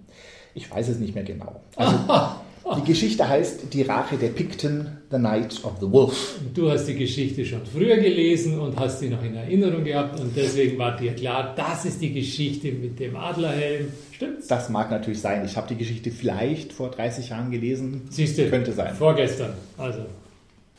[0.55, 1.61] ich weiß es nicht mehr genau.
[1.77, 1.97] Also
[2.77, 6.39] die Geschichte heißt Die Rache der Pikten, The Night of the Wolf.
[6.55, 10.37] Du hast die Geschichte schon früher gelesen und hast sie noch in Erinnerung gehabt und
[10.37, 13.89] deswegen war dir klar, das ist die Geschichte mit dem Adlerhelm.
[14.13, 14.47] Stimmt's?
[14.49, 15.45] Das mag natürlich sein.
[15.45, 18.03] Ich habe die Geschichte vielleicht vor 30 Jahren gelesen.
[18.11, 18.95] Siehst du, Könnte sein.
[18.95, 19.55] vorgestern.
[19.79, 20.01] Also,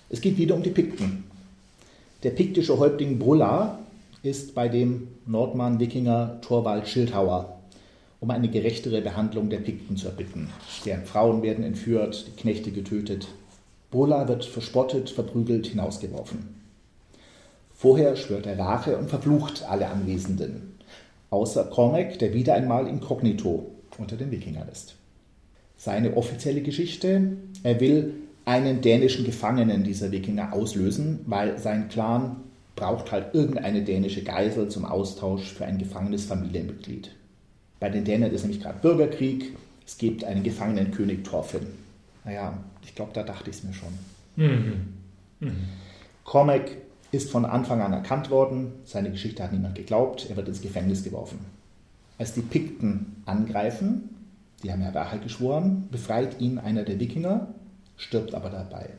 [0.09, 1.23] Es geht wieder um die Pikten.
[2.23, 3.79] Der piktische Häuptling Brulla
[4.23, 7.59] ist bei dem Nordmann-Wikinger Thorvald Schildhauer,
[8.19, 10.49] um eine gerechtere Behandlung der Pikten zu erbitten.
[10.85, 13.27] Deren Frauen werden entführt, die Knechte getötet.
[13.89, 16.61] Brulla wird verspottet, verprügelt, hinausgeworfen.
[17.73, 20.75] Vorher schwört er Rache und verflucht alle Anwesenden,
[21.31, 24.95] außer Cormac, der wieder einmal inkognito unter den Wikingern ist.
[25.77, 28.13] Seine offizielle Geschichte, er will
[28.45, 32.35] einen dänischen Gefangenen dieser Wikinger auslösen, weil sein Clan
[32.75, 37.11] braucht halt irgendeine dänische Geisel zum Austausch für ein gefangenes Familienmitglied.
[37.79, 39.55] Bei den Dänen ist nämlich gerade Bürgerkrieg,
[39.85, 41.67] es gibt einen gefangenen König Thorfinn.
[42.23, 43.93] Naja, ich glaube, da dachte ich es mir schon.
[45.39, 45.55] mhm.
[46.23, 46.71] Cormac
[47.11, 51.03] ist von Anfang an erkannt worden, seine Geschichte hat niemand geglaubt, er wird ins Gefängnis
[51.03, 51.39] geworfen.
[52.17, 54.09] Als die Pikten angreifen,
[54.63, 57.47] die haben ja Rache geschworen, befreit ihn einer der Wikinger,
[57.97, 58.89] stirbt aber dabei.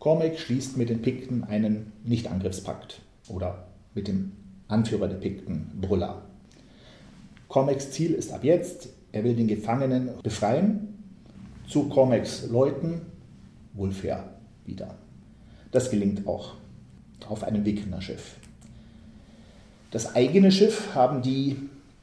[0.00, 4.32] Cormac schließt mit den Pikten einen Nichtangriffspakt oder mit dem
[4.66, 6.22] Anführer der Pikten, Brulla.
[7.48, 10.88] Cormacs Ziel ist ab jetzt, er will den Gefangenen befreien,
[11.68, 13.02] zu Cormacs Leuten,
[13.74, 14.24] Wulfher,
[14.64, 14.94] wieder.
[15.70, 16.54] Das gelingt auch
[17.28, 18.36] auf einem Wikingerschiff.
[19.90, 21.56] Das eigene Schiff haben die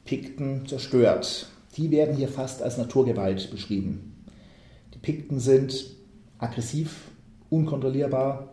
[0.05, 1.47] Pikten zerstört.
[1.75, 4.23] Die werden hier fast als Naturgewalt beschrieben.
[4.93, 5.87] Die Pikten sind
[6.37, 7.06] aggressiv,
[7.49, 8.49] unkontrollierbar.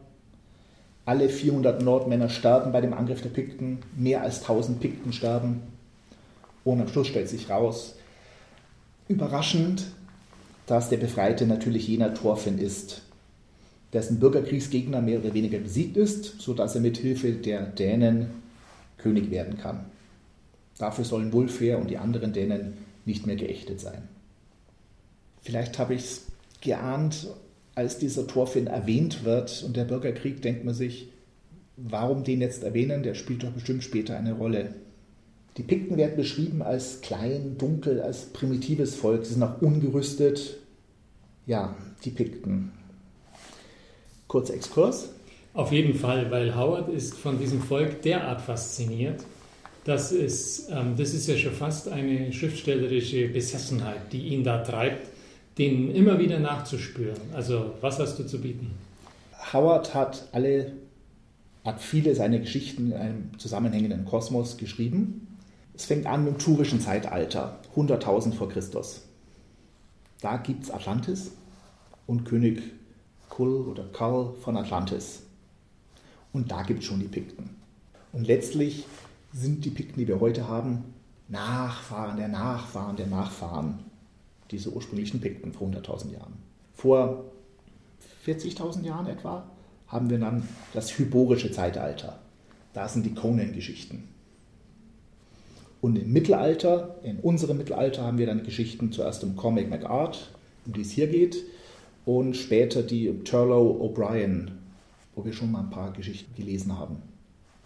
[1.05, 3.79] Alle 400 Nordmänner sterben bei dem Angriff der Pikten.
[3.97, 5.63] Mehr als 1000 Pikten sterben.
[6.65, 7.95] Und am Schluss stellt sich raus,
[9.09, 9.85] überraschend,
[10.67, 13.03] dass der Befreite natürlich jener Thorfinn ist,
[13.93, 18.31] dessen Bürgerkriegsgegner mehr oder weniger besiegt ist, sodass er mit Hilfe der Dänen
[18.97, 19.85] König werden kann.
[20.79, 24.09] Dafür sollen Wulfher und die anderen Dänen nicht mehr geächtet sein.
[25.43, 26.27] Vielleicht habe ich es
[26.63, 27.29] geahnt,
[27.75, 31.09] als dieser Thorfinn erwähnt wird und der Bürgerkrieg, denkt man sich,
[31.77, 33.03] warum den jetzt erwähnen?
[33.03, 34.75] Der spielt doch bestimmt später eine Rolle.
[35.57, 39.25] Die Pikten werden beschrieben als klein, dunkel, als primitives Volk.
[39.25, 40.59] Sie sind auch ungerüstet.
[41.47, 42.73] Ja, die Pikten.
[44.27, 45.11] Kurzer Exkurs.
[45.53, 49.23] Auf jeden Fall, weil Howard ist von diesem Volk derart fasziniert,
[49.85, 55.09] dass es, ähm, das ist ja schon fast eine schriftstellerische Besessenheit, die ihn da treibt,
[55.59, 57.21] denen immer wieder nachzuspüren.
[57.33, 58.73] Also, was hast du zu bieten?
[59.53, 60.73] Howard hat alle,
[61.65, 65.29] hat viele seiner Geschichten in einem zusammenhängenden Kosmos geschrieben.
[65.75, 69.03] Es fängt an im turischen Zeitalter, 100.000 vor Christus.
[70.21, 71.33] Da gibt es Atlantis
[72.07, 72.63] und König
[73.29, 75.23] Kull oder Karl von Atlantis.
[76.33, 77.51] Und da gibt es schon die Pikten.
[78.13, 78.87] Und letztlich
[79.33, 80.85] sind die Pikten, die wir heute haben,
[81.29, 83.84] Nachfahren der Nachfahren der Nachfahren
[84.55, 86.35] dieser ursprünglichen Pikten vor 100.000 Jahren.
[86.75, 87.25] Vor
[88.27, 89.45] 40.000 Jahren etwa
[89.89, 92.19] haben wir dann das hyborische Zeitalter.
[92.73, 94.09] Da sind die Conan-Geschichten.
[95.81, 100.31] Und im Mittelalter, in unserem Mittelalter, haben wir dann Geschichten zuerst um Cormac McArt,
[100.65, 101.45] um die es hier geht,
[102.07, 104.53] und später die Turlough O'Brien,
[105.15, 106.97] wo wir schon mal ein paar Geschichten gelesen haben.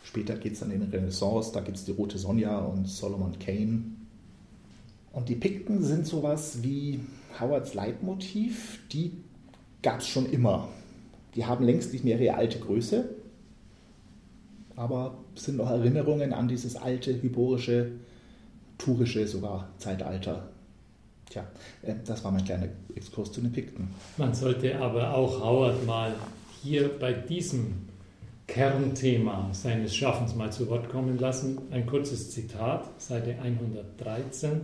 [0.02, 3.38] Später geht es dann in die Renaissance, da gibt es die Rote Sonja und Solomon
[3.38, 3.82] Kane.
[5.12, 7.00] Und die Pikten sind sowas wie
[7.40, 9.12] Howards Leitmotiv, die
[9.82, 10.68] gab es schon immer.
[11.34, 13.08] Die haben längst nicht mehr ihre alte Größe,
[14.76, 17.92] aber sind noch Erinnerungen an dieses alte, hyborische,
[18.76, 20.48] turische sogar Zeitalter.
[21.30, 21.46] Tja,
[21.82, 23.88] äh, das war mein kleiner Exkurs zu den Pikten.
[24.16, 26.14] Man sollte aber auch Howard mal
[26.62, 27.88] hier bei diesem
[28.46, 31.58] Kernthema seines Schaffens mal zu Wort kommen lassen.
[31.70, 34.60] Ein kurzes Zitat, Seite 113.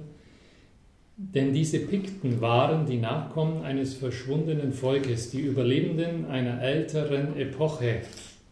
[1.17, 8.01] Denn diese Pikten waren die Nachkommen eines verschwundenen Volkes, die Überlebenden einer älteren Epoche.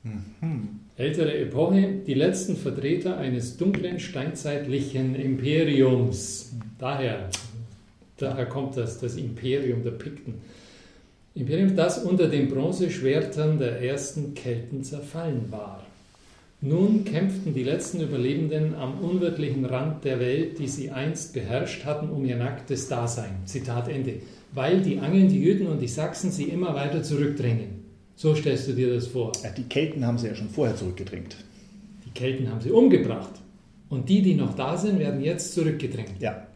[0.04, 0.80] Mhm.
[0.96, 6.54] Ältere Epoche, die letzten Vertreter eines dunklen steinzeitlichen Imperiums.
[6.78, 7.30] Daher,
[8.16, 10.34] daher kommt das, das Imperium der Pikten.
[11.34, 15.81] Imperium, das unter den Bronzeschwertern der ersten Kelten zerfallen war.
[16.64, 22.08] Nun kämpften die letzten Überlebenden am unwirtlichen Rand der Welt, die sie einst beherrscht hatten,
[22.08, 23.32] um ihr nacktes Dasein.
[23.46, 24.20] Zitat Ende.
[24.52, 27.82] Weil die Angeln, die Jüden und die Sachsen sie immer weiter zurückdrängen.
[28.14, 29.32] So stellst du dir das vor.
[29.42, 31.34] Ja, die Kelten haben sie ja schon vorher zurückgedrängt.
[32.06, 33.32] Die Kelten haben sie umgebracht.
[33.88, 36.20] Und die, die noch da sind, werden jetzt zurückgedrängt.
[36.20, 36.46] Ja.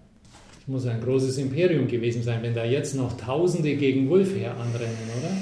[0.55, 4.53] Das muss ein großes Imperium gewesen sein, wenn da jetzt noch Tausende gegen Wolf her
[4.53, 5.37] anrennen, oder?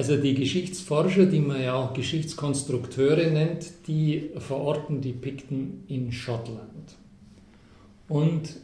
[0.00, 6.96] Also die Geschichtsforscher, die man ja auch Geschichtskonstrukteure nennt, die verorten die Pikten in Schottland.
[8.08, 8.56] Und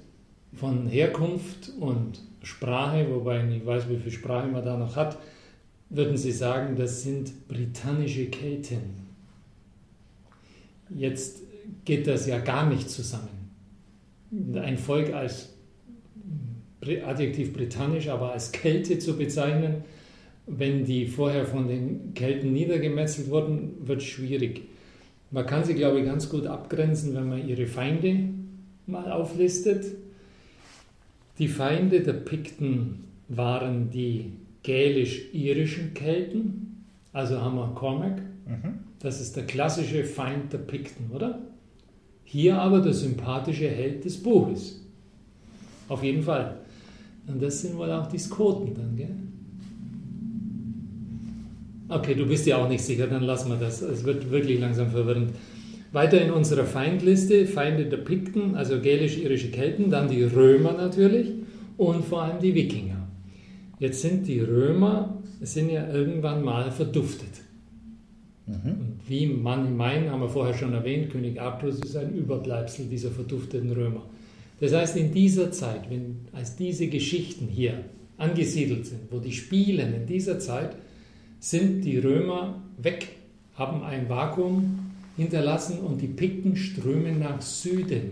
[0.55, 5.19] von Herkunft und Sprache, wobei ich nicht weiß, wie viel Sprache man da noch hat,
[5.91, 8.95] würden Sie sagen, das sind britannische Kelten.
[10.89, 11.43] Jetzt
[11.85, 13.51] geht das ja gar nicht zusammen.
[14.55, 15.51] Ein Volk als
[16.81, 19.85] Adjektiv britannisch, aber als Kälte zu bezeichnen,
[20.47, 24.63] wenn die vorher von den Kelten niedergemetzelt wurden, wird schwierig.
[25.31, 28.29] Man kann sie, glaube ich, ganz gut abgrenzen, wenn man ihre Feinde
[28.87, 29.85] mal auflistet.
[31.39, 34.33] Die Feinde der Pikten waren die
[34.63, 38.79] gälisch-irischen Kelten, also haben wir Cormac, mhm.
[39.01, 41.41] das ist der klassische Feind der Pikten, oder?
[42.25, 44.83] Hier aber der sympathische Held des Buches.
[45.89, 46.57] Auf jeden Fall.
[47.27, 49.15] Und das sind wohl auch die Skoten dann, gell?
[51.89, 53.81] Okay, du bist ja auch nicht sicher, dann lassen wir das.
[53.81, 55.31] Es wird wirklich langsam verwirrend.
[55.93, 61.33] Weiter in unserer Feindliste, Feinde der Pikten, also gälisch-irische Kelten, dann die Römer natürlich
[61.77, 63.09] und vor allem die Wikinger.
[63.79, 67.29] Jetzt sind die Römer, sind ja irgendwann mal verduftet.
[68.47, 68.71] Mhm.
[68.73, 73.11] Und wie man meint, haben wir vorher schon erwähnt, König Artus ist ein Überbleibsel dieser
[73.11, 74.03] verdufteten Römer.
[74.61, 77.85] Das heißt, in dieser Zeit, wenn als diese Geschichten hier
[78.17, 80.77] angesiedelt sind, wo die spielen, in dieser Zeit
[81.49, 83.07] sind die Römer weg,
[83.55, 84.81] haben ein Vakuum
[85.17, 88.11] hinterlassen und die Pikten strömen nach Süden.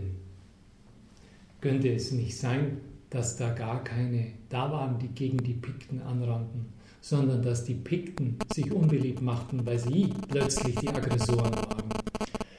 [1.61, 2.77] Könnte es nicht sein,
[3.11, 6.67] dass da gar keine da waren, die gegen die Pikten anrannten,
[7.01, 11.89] sondern dass die Pikten sich unbeliebt machten, weil sie plötzlich die Aggressoren waren.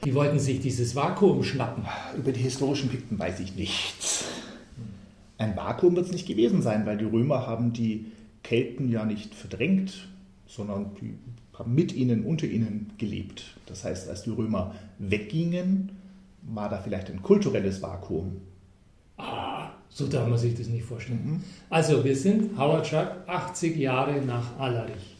[0.04, 1.84] Die wollten sich dieses Vakuum schnappen.
[2.18, 4.26] Über die historischen Pikten weiß ich nichts.
[5.38, 8.12] Ein Vakuum wird es nicht gewesen sein, weil die Römer haben die
[8.42, 10.08] Kelten ja nicht verdrängt,
[10.46, 11.14] sondern die
[11.58, 13.56] haben mit ihnen, unter ihnen gelebt.
[13.66, 15.90] Das heißt, als die Römer weggingen,
[16.42, 18.40] war da vielleicht ein kulturelles Vakuum.
[19.16, 21.20] Ah, So darf man sich das nicht vorstellen.
[21.24, 21.44] Mhm.
[21.70, 25.16] Also, wir sind, Howard schreibt, 80 Jahre nach Allerich.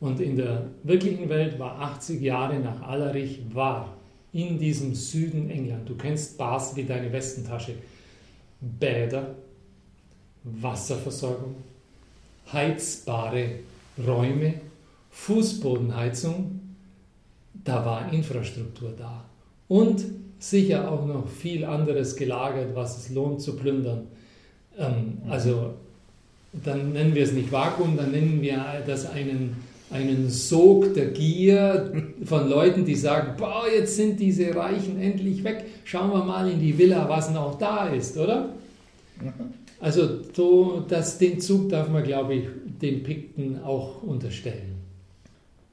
[0.00, 3.96] Und in der wirklichen Welt war 80 Jahre nach Allerich war
[4.32, 5.88] in diesem Süden England.
[5.88, 7.74] Du kennst Bars wie deine Westentasche.
[8.60, 9.34] Bäder,
[10.44, 11.54] Wasserversorgung,
[12.52, 13.60] heizbare
[14.06, 14.54] Räume,
[15.16, 16.60] Fußbodenheizung,
[17.64, 19.24] da war Infrastruktur da.
[19.66, 20.04] Und
[20.38, 24.02] sicher auch noch viel anderes gelagert, was es lohnt zu plündern.
[24.78, 25.74] Ähm, also
[26.52, 29.56] dann nennen wir es nicht Vakuum, dann nennen wir das einen,
[29.90, 31.90] einen Sog der Gier
[32.24, 36.60] von Leuten, die sagen, boah, jetzt sind diese Reichen endlich weg, schauen wir mal in
[36.60, 38.50] die Villa, was noch da ist, oder?
[39.80, 42.44] Also so, das, den Zug darf man, glaube ich,
[42.80, 44.75] den Pikten auch unterstellen.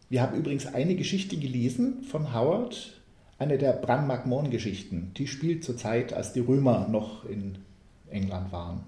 [0.09, 3.01] Wir haben übrigens eine Geschichte gelesen von Howard,
[3.39, 5.11] eine der Bran McMahon-Geschichten.
[5.17, 7.57] Die spielt zur Zeit, als die Römer noch in
[8.09, 8.83] England waren.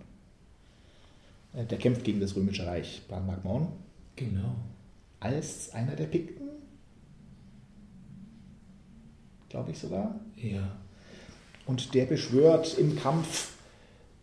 [1.53, 3.67] Äh, der kämpft gegen das Römische Reich, Bran McMahon.
[4.15, 4.55] Genau.
[5.19, 6.47] Als einer der Pikten.
[9.49, 10.19] Glaube ich sogar.
[10.35, 10.75] Ja.
[11.65, 13.53] Und der beschwört im Kampf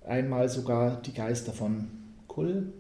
[0.07, 1.89] einmal sogar die Geister von
[2.29, 2.73] Kull.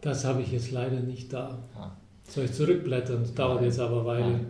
[0.00, 1.62] Das habe ich jetzt leider nicht da.
[1.76, 1.92] Ah.
[2.28, 3.22] Soll ich zurückblättern?
[3.22, 4.40] Das dauert jetzt aber eine Weile.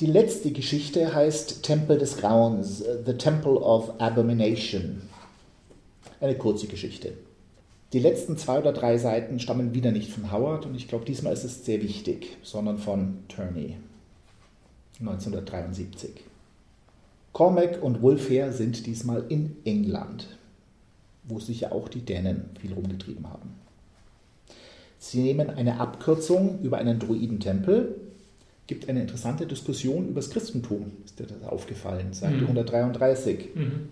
[0.00, 5.02] Die letzte Geschichte heißt Tempel des Grauens, The Temple of Abomination.
[6.20, 7.12] Eine kurze Geschichte.
[7.92, 11.32] Die letzten zwei oder drei Seiten stammen wieder nicht von Howard und ich glaube, diesmal
[11.32, 13.76] ist es sehr wichtig, sondern von Turney
[15.00, 16.10] 1973.
[17.32, 20.38] Cormac und Wulfhere sind diesmal in England,
[21.24, 23.61] wo sich ja auch die Dänen viel rumgetrieben haben.
[25.02, 27.96] Sie nehmen eine Abkürzung über einen Druidentempel.
[28.68, 32.42] Gibt eine interessante Diskussion über das Christentum, ist dir das aufgefallen, Seite mhm.
[32.42, 33.48] 133.
[33.52, 33.88] Mhm.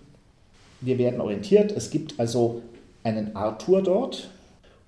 [0.81, 2.63] Wir werden orientiert, es gibt also
[3.03, 4.31] einen Arthur dort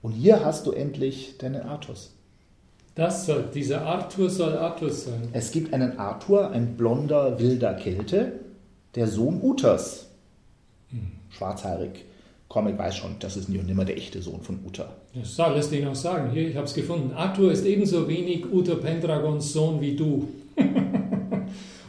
[0.00, 2.12] und hier hast du endlich deinen Artus.
[2.94, 5.28] Das soll, dieser Arthur soll Artus sein.
[5.32, 8.38] Es gibt einen Arthur, ein blonder, wilder Kelte,
[8.94, 10.06] der Sohn Uthers.
[10.92, 11.10] Mhm.
[11.30, 12.04] Schwarzhaarig.
[12.52, 14.92] Comic weiß schon, das ist nie und nimmer der echte Sohn von Uther.
[15.14, 16.32] Das lässt ihn auch sagen.
[16.32, 17.14] Hier, ich habe es gefunden.
[17.14, 20.28] Arthur ist ebenso wenig Uther Pendragons Sohn wie du.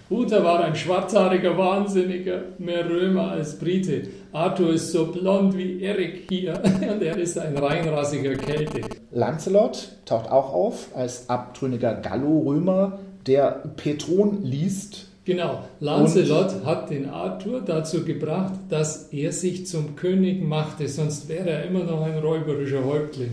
[0.09, 4.03] Uther war ein schwarzhaariger Wahnsinniger, mehr Römer als Brite.
[4.31, 8.83] Arthur ist so blond wie Erik hier und er ist ein reinrassiger Kelte.
[9.11, 17.09] Lancelot taucht auch auf als abtrünniger Gallo-Römer, der Petron liest Genau, Lancelot und hat den
[17.09, 22.17] Arthur dazu gebracht, dass er sich zum König machte, sonst wäre er immer noch ein
[22.17, 23.31] räuberischer Häuptling.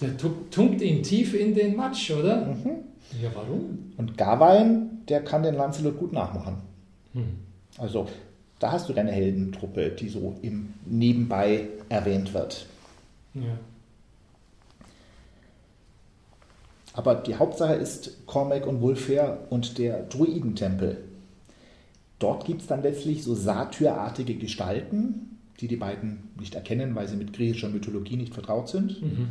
[0.00, 2.46] Der tunkt ihn tief in den Matsch, oder?
[2.46, 2.70] Mhm.
[3.22, 3.92] Ja, warum?
[3.96, 6.56] Und Gawain, der kann den Lancelot gut nachmachen.
[7.12, 7.38] Hm.
[7.78, 8.08] Also,
[8.58, 12.66] da hast du deine Heldentruppe, die so im Nebenbei erwähnt wird.
[13.34, 13.58] Ja.
[16.94, 20.98] Aber die Hauptsache ist Cormac und Wulfhere und der Druidentempel.
[22.20, 27.16] Dort gibt es dann letztlich so satyrartige Gestalten, die die beiden nicht erkennen, weil sie
[27.16, 29.02] mit griechischer Mythologie nicht vertraut sind.
[29.02, 29.28] Mhm.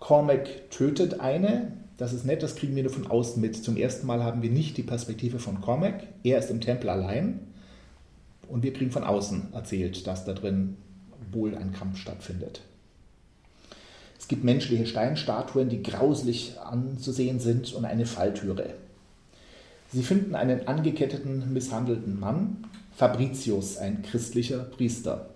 [0.00, 1.72] Cormac tötet eine.
[1.98, 3.62] Das ist nett, das kriegen wir nur von außen mit.
[3.62, 6.02] Zum ersten Mal haben wir nicht die Perspektive von Cormac.
[6.24, 7.40] Er ist im Tempel allein.
[8.48, 10.76] Und wir kriegen von außen erzählt, dass da drin
[11.30, 12.62] wohl ein Kampf stattfindet.
[14.24, 18.70] Es gibt menschliche Steinstatuen, die grauslich anzusehen sind und eine Falltüre.
[19.92, 22.64] Sie finden einen angeketteten, misshandelten Mann,
[22.96, 25.28] Fabricius, ein christlicher Priester.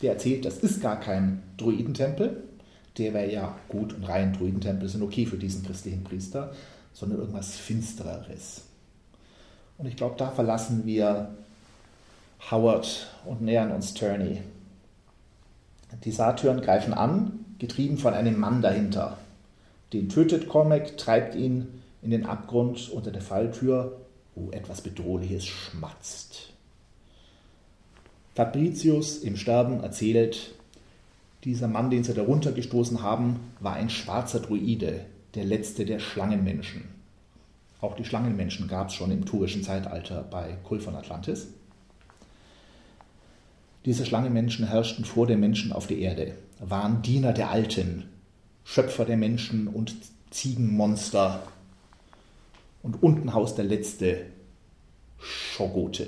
[0.00, 2.42] Der erzählt, das ist gar kein Druidentempel,
[2.96, 6.54] der wäre ja gut und rein, Druidentempel sind okay für diesen christlichen Priester,
[6.94, 8.62] sondern irgendwas Finstereres.
[9.76, 11.34] Und ich glaube, da verlassen wir
[12.50, 14.40] Howard und nähern uns Turney.
[16.02, 19.18] Die Satyren greifen an, getrieben von einem Mann dahinter.
[19.92, 21.66] Den tötet Cormac, treibt ihn
[22.02, 23.96] in den Abgrund unter der Falltür,
[24.34, 26.52] wo etwas Bedrohliches schmatzt.
[28.34, 30.54] Fabricius im Sterben erzählt,
[31.44, 35.04] dieser Mann, den sie da runtergestoßen haben, war ein schwarzer Druide,
[35.34, 36.84] der letzte der Schlangenmenschen.
[37.80, 41.48] Auch die Schlangenmenschen gab es schon im turischen Zeitalter bei Kul von Atlantis.
[43.84, 48.08] Diese Schlangenmenschen herrschten vor den Menschen auf der Erde waren Diener der Alten,
[48.64, 49.94] Schöpfer der Menschen und
[50.30, 51.42] Ziegenmonster.
[52.82, 54.26] Und unten haust der letzte
[55.18, 56.06] Schogote.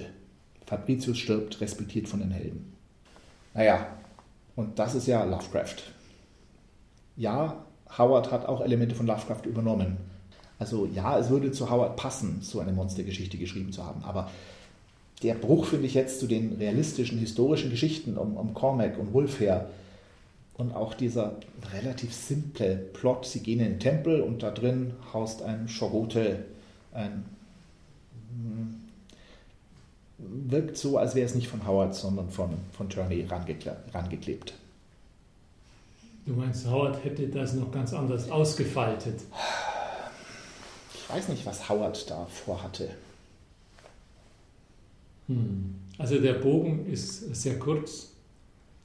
[0.67, 2.73] Fabricius stirbt, respektiert von den Helden.
[3.55, 3.87] Naja,
[4.57, 5.77] und das ist ja Lovecraft.
[7.17, 7.65] Ja,
[7.99, 9.97] Howard hat auch Elemente von Lovecraft übernommen.
[10.59, 14.31] Also ja, es würde zu Howard passen, so eine Monstergeschichte geschrieben zu haben, aber
[15.23, 19.41] der Bruch, finde ich jetzt zu den realistischen, historischen Geschichten um, um Cormac und Wolf
[19.41, 19.69] her.
[20.61, 21.37] Und auch dieser
[21.73, 26.45] relativ simple Plot, sie gehen in den Tempel und da drin haust ein Schorote,
[26.93, 27.25] ein
[28.29, 28.75] hm,
[30.19, 34.53] wirkt so, als wäre es nicht von Howard, sondern von, von Turney rangeklebt.
[36.27, 39.19] Du meinst, Howard hätte das noch ganz anders ausgefaltet?
[40.93, 42.91] Ich weiß nicht, was Howard da vorhatte.
[45.27, 45.75] Hm.
[45.97, 48.10] Also der Bogen ist sehr kurz,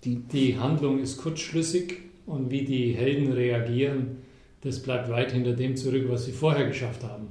[0.06, 4.18] die, die Handlung ist kurzschlüssig und wie die Helden reagieren,
[4.62, 7.28] das bleibt weit hinter dem zurück, was sie vorher geschafft haben.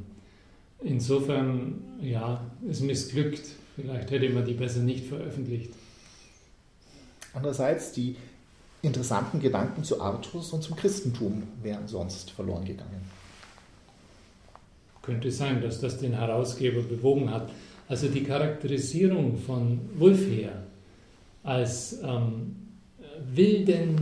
[0.83, 3.47] Insofern, ja, es missglückt.
[3.77, 5.73] Vielleicht hätte man die besser nicht veröffentlicht.
[7.33, 8.17] Andererseits, die
[8.83, 13.03] interessanten Gedanken zu Artus und zum Christentum wären sonst verloren gegangen.
[15.03, 17.51] Könnte sein, dass das den Herausgeber bewogen hat.
[17.89, 20.63] Also die Charakterisierung von Wulfher
[21.43, 22.57] als ähm,
[23.35, 23.97] wilden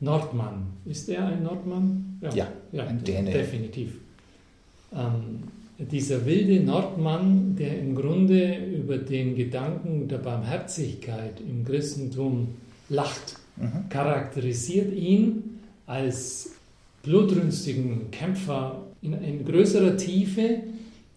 [0.00, 0.66] Nordmann.
[0.84, 2.18] Ist er ein Nordmann?
[2.20, 3.30] Ja, ja, ja ein Däne.
[3.30, 3.94] Definitiv.
[4.92, 5.42] Ähm,
[5.78, 12.48] dieser wilde Nordmann, der im Grunde über den Gedanken der Barmherzigkeit im Christentum
[12.88, 13.88] lacht, mhm.
[13.88, 16.50] charakterisiert ihn als
[17.02, 20.60] blutrünstigen Kämpfer in, in, größerer Tiefe,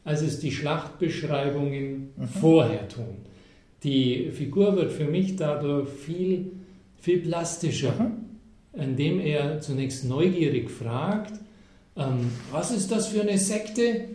[0.04, 2.28] als es die Schlachtbeschreibungen mhm.
[2.28, 3.18] vorher tun.
[3.84, 6.52] Die Figur wird für mich dadurch viel,
[7.02, 8.82] viel plastischer, mhm.
[8.82, 11.34] indem er zunächst neugierig fragt,
[11.98, 14.06] ähm, was ist das für eine Sekte?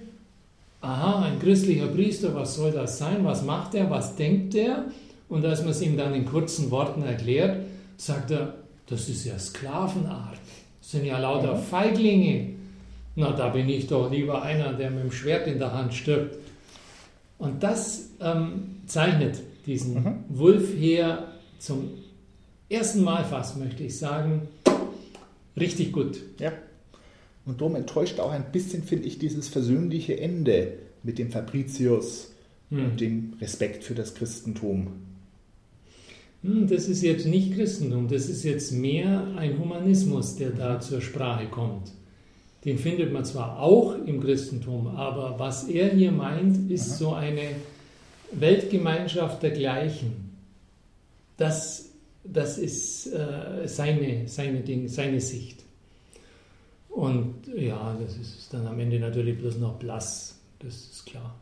[0.87, 3.25] aha, ein christlicher Priester, was soll das sein?
[3.25, 3.91] Was macht er?
[3.91, 4.87] Was denkt er?
[5.29, 7.67] Und als man es ihm dann in kurzen Worten erklärt,
[7.97, 8.55] sagt er,
[8.87, 10.39] das ist ja Sklavenart.
[10.81, 12.51] Das sind ja lauter Feiglinge.
[13.17, 16.37] Na, da bin ich doch lieber einer, der mit dem Schwert in der Hand stirbt.
[17.39, 20.25] Und das ähm, zeichnet diesen mhm.
[20.29, 21.25] Wolf her
[21.59, 21.91] zum
[22.69, 24.49] ersten Mal fast, möchte ich sagen,
[25.57, 26.21] richtig gut.
[26.39, 26.53] Ja.
[27.45, 32.33] Und darum enttäuscht auch ein bisschen, finde ich, dieses versöhnliche Ende mit dem Fabricius
[32.71, 32.85] hm.
[32.85, 34.89] und dem Respekt für das Christentum.
[36.43, 41.01] Hm, das ist jetzt nicht Christentum, das ist jetzt mehr ein Humanismus, der da zur
[41.01, 41.93] Sprache kommt.
[42.65, 46.97] Den findet man zwar auch im Christentum, aber was er hier meint, ist Aha.
[46.97, 47.43] so eine
[48.33, 50.33] Weltgemeinschaft der Gleichen.
[51.37, 51.86] Das,
[52.33, 55.63] das ist äh, seine, seine, Ding, seine Sicht.
[56.89, 61.35] Und ja, das ist dann am Ende natürlich bloß noch blass, das ist klar.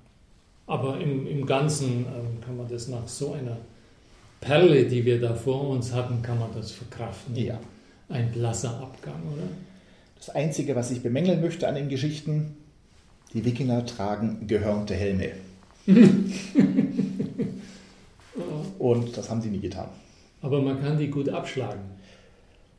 [0.67, 3.59] Aber im, im Ganzen ähm, kann man das nach so einer
[4.41, 7.37] Perle, die wir da vor uns hatten, kann man das verkraften.
[7.37, 7.61] Ja.
[8.09, 9.49] Ein blasser Abgang, oder?
[10.17, 12.57] Das Einzige, was ich bemängeln möchte an den Geschichten,
[13.33, 15.33] die Wikinger tragen gehörnte Helme.
[18.79, 19.89] Und das haben sie nie getan.
[20.45, 21.81] Aber man kann die gut abschlagen.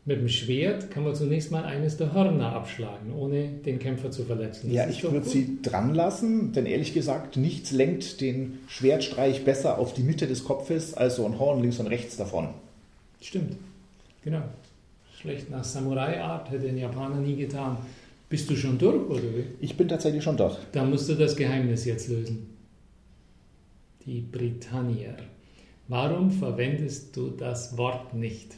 [0.05, 4.23] Mit dem Schwert kann man zunächst mal eines der Hörner abschlagen, ohne den Kämpfer zu
[4.23, 4.67] verletzen.
[4.67, 9.79] Das ja, ich würde sie dran lassen, denn ehrlich gesagt, nichts lenkt den Schwertstreich besser
[9.79, 12.49] auf die Mitte des Kopfes als so ein Horn links und rechts davon.
[13.19, 13.57] Stimmt,
[14.23, 14.43] genau.
[15.19, 17.77] Schlecht nach Samurai-Art hätte ein Japaner nie getan.
[18.29, 19.45] Bist du schon durch, oder wie?
[19.59, 20.55] Ich bin tatsächlich schon durch.
[20.71, 22.45] Da musst du das Geheimnis jetzt lösen.
[24.05, 25.15] Die Britannier.
[25.87, 28.55] Warum verwendest du das Wort nicht?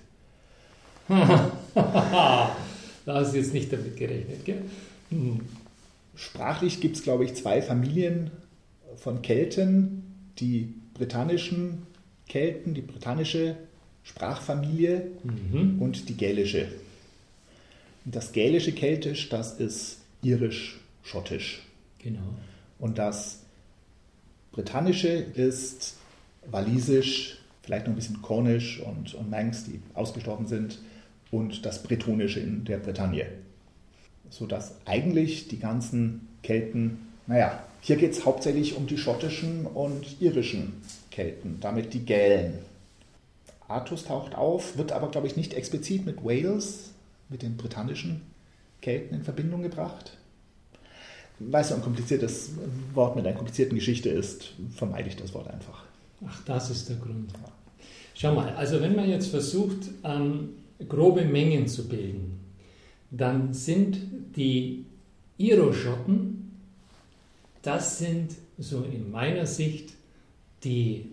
[1.09, 2.55] da
[3.05, 4.61] hast du jetzt nicht damit gerechnet, gell?
[5.09, 5.41] Hm.
[6.15, 8.31] Sprachlich gibt es, glaube ich, zwei Familien
[8.95, 10.03] von Kelten.
[10.39, 11.83] Die britannischen
[12.27, 13.55] Kelten, die britannische
[14.03, 15.81] Sprachfamilie mhm.
[15.81, 16.67] und die gälische.
[18.05, 21.61] das gälische Keltisch, das ist irisch-schottisch.
[21.99, 22.35] Genau.
[22.79, 23.41] Und das
[24.51, 25.97] britannische ist
[26.51, 30.79] walisisch, vielleicht noch ein bisschen kornisch und, und Manx, die ausgestorben sind
[31.31, 33.25] und das Bretonische in der Bretagne.
[34.29, 40.81] Sodass eigentlich die ganzen Kelten, naja, hier geht es hauptsächlich um die schottischen und irischen
[41.11, 42.53] Kelten, damit die Gälen.
[43.67, 46.91] Artus taucht auf, wird aber, glaube ich, nicht explizit mit Wales,
[47.29, 48.21] mit den britannischen
[48.81, 50.17] Kelten in Verbindung gebracht.
[51.39, 52.51] Weil es so ein kompliziertes
[52.93, 55.83] Wort mit einer komplizierten Geschichte ist, vermeide ich das Wort einfach.
[56.25, 57.31] Ach, das ist der Grund.
[58.15, 60.49] Schau mal, also wenn man jetzt versucht, ähm,
[60.87, 62.39] grobe Mengen zu bilden,
[63.11, 63.99] dann sind
[64.35, 64.85] die
[65.37, 66.51] Iroschotten,
[67.61, 69.93] das sind so in meiner Sicht
[70.63, 71.09] die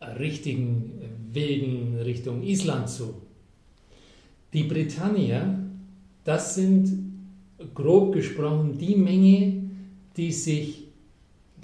[0.00, 0.92] richtigen
[1.32, 3.14] wilden Richtung Island zu.
[4.52, 5.58] Die Britannier,
[6.24, 7.08] das sind
[7.74, 9.70] grob gesprochen die Menge,
[10.16, 10.84] die sich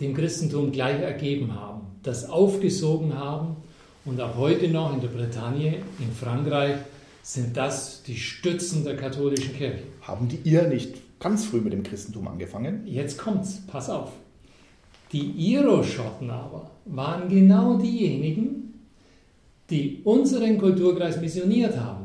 [0.01, 1.74] dem Christentum gleich ergeben haben.
[2.05, 3.57] Das aufgesogen haben
[4.05, 6.77] und auch heute noch in der Bretagne, in Frankreich,
[7.23, 9.83] sind das die Stützen der katholischen Kirche.
[10.03, 12.87] Haben die ihr nicht ganz früh mit dem Christentum angefangen?
[12.87, 14.13] Jetzt kommt's, pass auf.
[15.13, 18.75] Die Iroschotten aber waren genau diejenigen,
[19.71, 22.05] die unseren Kulturkreis missioniert haben.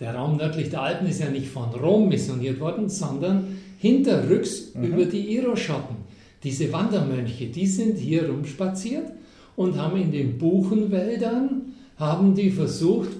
[0.00, 4.84] Der Raum nördlich der Alpen ist ja nicht von Rom missioniert worden, sondern hinterrücks mhm.
[4.84, 6.03] über die Iroschotten.
[6.44, 9.10] Diese Wandermönche, die sind hier rumspaziert
[9.56, 13.10] und haben in den Buchenwäldern, haben die versucht,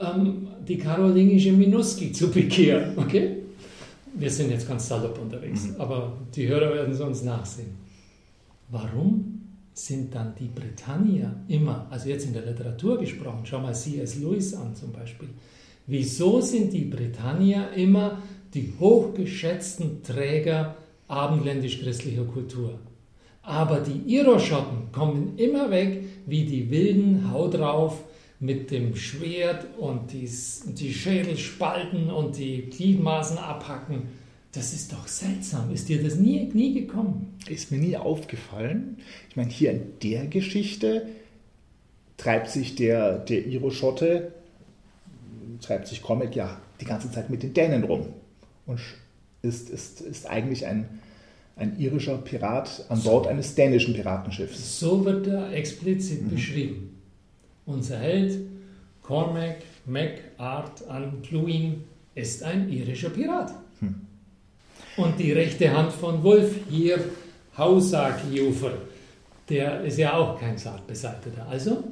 [0.00, 2.92] ähm, die karolingische Minuski zu bekehren.
[2.96, 3.36] Okay?
[4.14, 5.80] Wir sind jetzt ganz salopp unterwegs, mhm.
[5.80, 7.70] aber die Hörer werden es uns nachsehen.
[8.68, 9.40] Warum
[9.72, 14.18] sind dann die Britannier immer, also jetzt in der Literatur gesprochen, schau mal C.S.
[14.18, 15.28] Lewis an zum Beispiel,
[15.86, 18.18] wieso sind die Britannier immer
[18.52, 20.76] die hochgeschätzten Träger
[21.08, 22.78] abendländisch-christlicher Kultur?
[23.42, 28.02] Aber die Iroschotten kommen immer weg wie die wilden Haut drauf
[28.38, 30.28] mit dem Schwert und die,
[30.74, 34.02] die Schädel spalten und die Gliedmaßen abhacken.
[34.52, 35.72] Das ist doch seltsam.
[35.72, 37.38] Ist dir das nie, nie gekommen?
[37.48, 38.98] Ist mir nie aufgefallen.
[39.30, 41.06] Ich meine, hier in der Geschichte
[42.16, 44.32] treibt sich der, der Iro-Schotte,
[45.60, 48.08] treibt sich Comic ja die ganze Zeit mit den Dänen rum
[48.66, 48.80] und
[49.42, 50.88] ist, ist, ist eigentlich ein,
[51.56, 54.78] ein irischer Pirat an Bord eines dänischen Piratenschiffs.
[54.78, 56.30] So wird er explizit mhm.
[56.30, 57.00] beschrieben.
[57.66, 58.38] Unser Held
[59.02, 61.84] Cormac MacArt an Cluin
[62.14, 63.52] ist ein irischer Pirat.
[63.80, 63.94] Hm.
[64.96, 66.98] Und die rechte Hand von Wolf hier,
[67.56, 68.72] Hausag-Jufer,
[69.48, 71.46] der ist ja auch kein Sargbeseiteter.
[71.48, 71.84] Also?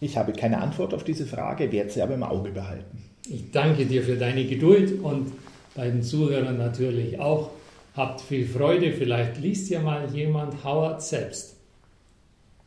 [0.00, 3.04] Ich habe keine Antwort auf diese Frage, werde sie aber im Auge behalten.
[3.28, 5.32] Ich danke dir für deine Geduld und
[5.74, 7.50] bei den Zuhörern natürlich auch.
[7.96, 11.56] Habt viel Freude, vielleicht liest ja mal jemand Howard selbst.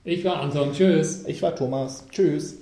[0.03, 1.25] Ich war Anton, tschüss.
[1.27, 2.57] Ich war Thomas, tschüss.